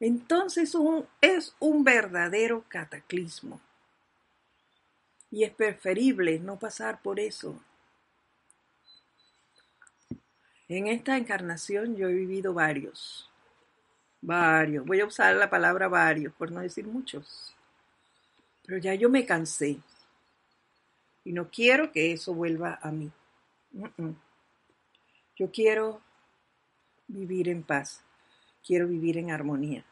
Entonces 0.00 0.74
es 1.20 1.54
un 1.58 1.84
verdadero 1.84 2.64
cataclismo. 2.68 3.60
Y 5.30 5.44
es 5.44 5.52
preferible 5.52 6.38
no 6.38 6.58
pasar 6.58 7.00
por 7.02 7.18
eso. 7.18 7.60
En 10.68 10.86
esta 10.86 11.16
encarnación 11.16 11.96
yo 11.96 12.08
he 12.08 12.14
vivido 12.14 12.54
varios. 12.54 13.30
Varios. 14.20 14.86
Voy 14.86 15.00
a 15.00 15.06
usar 15.06 15.34
la 15.36 15.50
palabra 15.50 15.88
varios, 15.88 16.32
por 16.34 16.50
no 16.50 16.60
decir 16.60 16.86
muchos. 16.86 17.53
Pero 18.66 18.78
ya 18.78 18.94
yo 18.94 19.08
me 19.08 19.26
cansé. 19.26 19.78
Y 21.24 21.32
no 21.32 21.50
quiero 21.50 21.92
que 21.92 22.12
eso 22.12 22.34
vuelva 22.34 22.78
a 22.82 22.90
mí. 22.90 23.10
Yo 25.36 25.50
quiero 25.50 26.00
vivir 27.06 27.48
en 27.48 27.62
paz. 27.62 28.02
Quiero 28.66 28.88
vivir 28.88 29.18
en 29.18 29.30
armonía. 29.30 29.84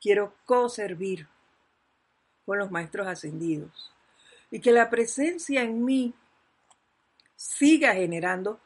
Quiero 0.00 0.34
co-servir 0.44 1.26
con 2.44 2.58
los 2.58 2.70
maestros 2.70 3.06
ascendidos. 3.06 3.92
Y 4.50 4.60
que 4.60 4.72
la 4.72 4.90
presencia 4.90 5.62
en 5.62 5.84
mí 5.84 6.14
siga 7.36 7.94
generando, 7.94 8.60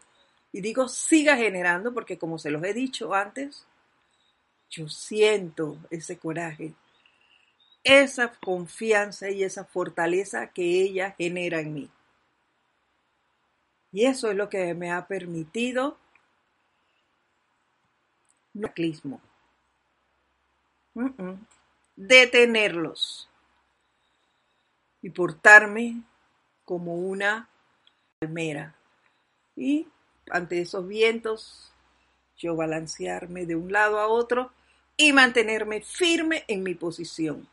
y 0.53 0.61
digo 0.61 0.89
siga 0.89 1.37
generando 1.37 1.93
porque 1.93 2.19
como 2.19 2.39
se 2.39 2.51
los 2.51 2.63
he 2.65 2.75
dicho 2.75 3.15
antes, 3.15 3.65
yo 4.71 4.89
siento 4.89 5.79
ese 5.91 6.19
coraje, 6.19 6.75
esa 7.85 8.33
confianza 8.41 9.31
y 9.31 9.45
esa 9.45 9.65
fortaleza 9.65 10.49
que 10.49 10.83
ella 10.83 11.15
genera 11.17 11.61
en 11.61 11.75
mí. 11.75 11.91
Y 13.93 14.05
eso 14.05 14.31
es 14.31 14.37
lo 14.37 14.49
que 14.49 14.75
me 14.75 14.91
ha 14.91 15.07
permitido 15.07 15.99
no 18.53 18.73
detenerlos 21.97 23.29
y 25.01 25.11
portarme 25.11 26.03
como 26.65 26.97
una 26.97 27.49
palmera. 28.19 28.75
Y 29.57 29.87
ante 30.31 30.61
esos 30.61 30.87
vientos, 30.87 31.73
yo 32.37 32.57
balancearme 32.57 33.47
de 33.47 33.57
un 33.57 33.73
lado 33.73 33.99
a 34.01 34.09
otro 34.09 34.53
y 34.97 35.13
mantenerme 35.13 35.81
firme 35.81 36.45
en 36.49 36.63
mi 36.63 36.75
posición. 36.75 37.49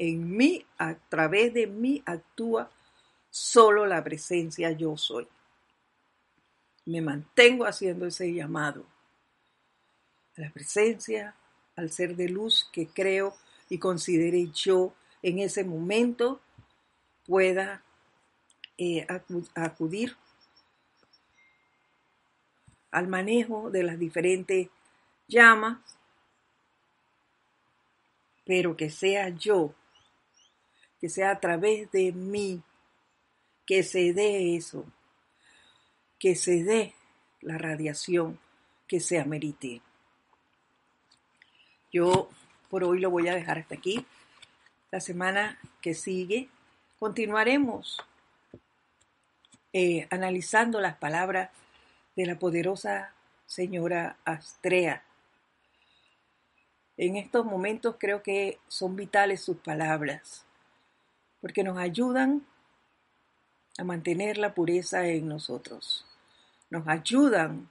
En 0.00 0.36
mí, 0.36 0.64
a 0.78 0.94
través 0.94 1.52
de 1.52 1.66
mí, 1.66 2.00
actúa 2.06 2.70
solo 3.30 3.84
la 3.84 4.04
presencia 4.04 4.70
yo 4.70 4.96
soy. 4.96 5.26
Me 6.86 7.02
mantengo 7.02 7.66
haciendo 7.66 8.06
ese 8.06 8.32
llamado 8.32 8.86
a 10.36 10.40
la 10.40 10.50
presencia, 10.50 11.34
al 11.74 11.90
ser 11.90 12.14
de 12.14 12.28
luz 12.28 12.70
que 12.72 12.86
creo 12.86 13.34
y 13.68 13.78
considere 13.78 14.46
yo 14.54 14.94
en 15.20 15.40
ese 15.40 15.64
momento 15.64 16.40
pueda 17.26 17.82
eh, 18.78 19.04
acudir 19.56 20.16
al 22.92 23.08
manejo 23.08 23.68
de 23.70 23.82
las 23.82 23.98
diferentes 23.98 24.68
llamas 25.26 25.78
pero 28.48 28.74
que 28.78 28.88
sea 28.88 29.28
yo, 29.28 29.74
que 31.00 31.08
sea 31.08 31.30
a 31.30 31.40
través 31.40 31.90
de 31.92 32.12
mí, 32.12 32.62
que 33.66 33.82
se 33.82 34.12
dé 34.12 34.56
eso, 34.56 34.84
que 36.18 36.34
se 36.34 36.64
dé 36.64 36.94
la 37.40 37.58
radiación 37.58 38.38
que 38.86 39.00
se 39.00 39.20
amerite. 39.20 39.82
Yo 41.92 42.28
por 42.68 42.84
hoy 42.84 43.00
lo 43.00 43.10
voy 43.10 43.28
a 43.28 43.34
dejar 43.34 43.58
hasta 43.58 43.74
aquí. 43.74 44.04
La 44.90 45.00
semana 45.00 45.58
que 45.80 45.94
sigue 45.94 46.48
continuaremos 46.98 47.98
eh, 49.72 50.06
analizando 50.10 50.80
las 50.80 50.96
palabras 50.96 51.50
de 52.16 52.26
la 52.26 52.38
poderosa 52.38 53.12
señora 53.46 54.16
Astrea 54.24 55.04
en 56.98 57.14
estos 57.14 57.46
momentos 57.46 57.94
creo 57.98 58.24
que 58.24 58.58
son 58.66 58.96
vitales 58.96 59.40
sus 59.40 59.58
palabras, 59.58 60.44
porque 61.40 61.62
nos 61.62 61.78
ayudan 61.78 62.46
a 63.78 63.84
mantener 63.84 64.38
la 64.38 64.54
pureza 64.54 65.06
en 65.06 65.28
nosotros, 65.28 66.04
nos 66.70 66.86
ayudan 66.88 67.68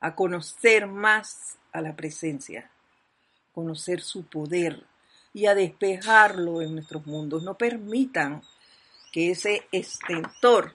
a 0.00 0.14
conocer 0.14 0.86
más 0.86 1.58
a 1.72 1.80
la 1.80 1.96
presencia, 1.96 2.70
conocer 3.52 4.00
su 4.00 4.26
poder 4.26 4.84
y 5.32 5.46
a 5.46 5.54
despejarlo 5.54 6.62
en 6.62 6.74
nuestros 6.74 7.06
mundos. 7.06 7.42
No 7.42 7.56
permitan 7.56 8.42
que 9.12 9.30
ese 9.30 9.66
estentor, 9.72 10.74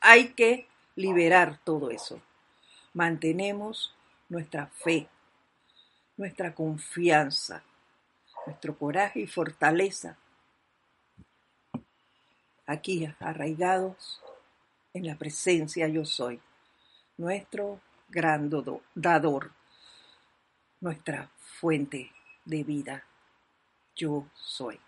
hay 0.00 0.34
que 0.34 0.68
liberar 0.94 1.60
todo 1.64 1.90
eso. 1.90 2.20
Mantenemos 2.92 3.94
nuestra 4.28 4.66
fe, 4.66 5.08
nuestra 6.16 6.54
confianza, 6.54 7.62
nuestro 8.46 8.76
coraje 8.76 9.20
y 9.20 9.26
fortaleza 9.26 10.16
aquí 12.68 13.08
arraigados 13.18 14.22
en 14.92 15.06
la 15.06 15.16
presencia 15.16 15.88
yo 15.88 16.04
soy, 16.04 16.40
nuestro 17.16 17.80
gran 18.08 18.50
dador, 18.94 19.50
nuestra 20.80 21.30
fuente 21.38 22.12
de 22.44 22.64
vida. 22.64 23.04
Yo 23.96 24.26
soy. 24.34 24.78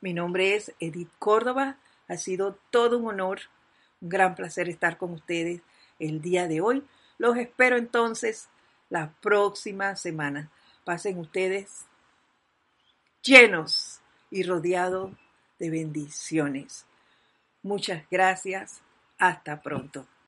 Mi 0.00 0.12
nombre 0.12 0.54
es 0.54 0.74
Edith 0.80 1.10
Córdoba. 1.18 1.76
Ha 2.08 2.16
sido 2.16 2.58
todo 2.70 2.98
un 2.98 3.08
honor, 3.08 3.40
un 4.00 4.08
gran 4.08 4.34
placer 4.34 4.68
estar 4.68 4.98
con 4.98 5.12
ustedes 5.12 5.62
el 5.98 6.20
día 6.20 6.48
de 6.48 6.60
hoy. 6.60 6.84
Los 7.18 7.36
espero 7.36 7.76
entonces 7.76 8.48
la 8.88 9.12
próxima 9.20 9.96
semana. 9.96 10.50
Pasen 10.84 11.18
ustedes 11.18 11.86
llenos 13.22 14.00
y 14.30 14.42
rodeados 14.42 15.12
de 15.58 15.70
bendiciones. 15.70 16.86
Muchas 17.62 18.04
gracias. 18.10 18.80
Hasta 19.18 19.60
pronto. 19.60 20.06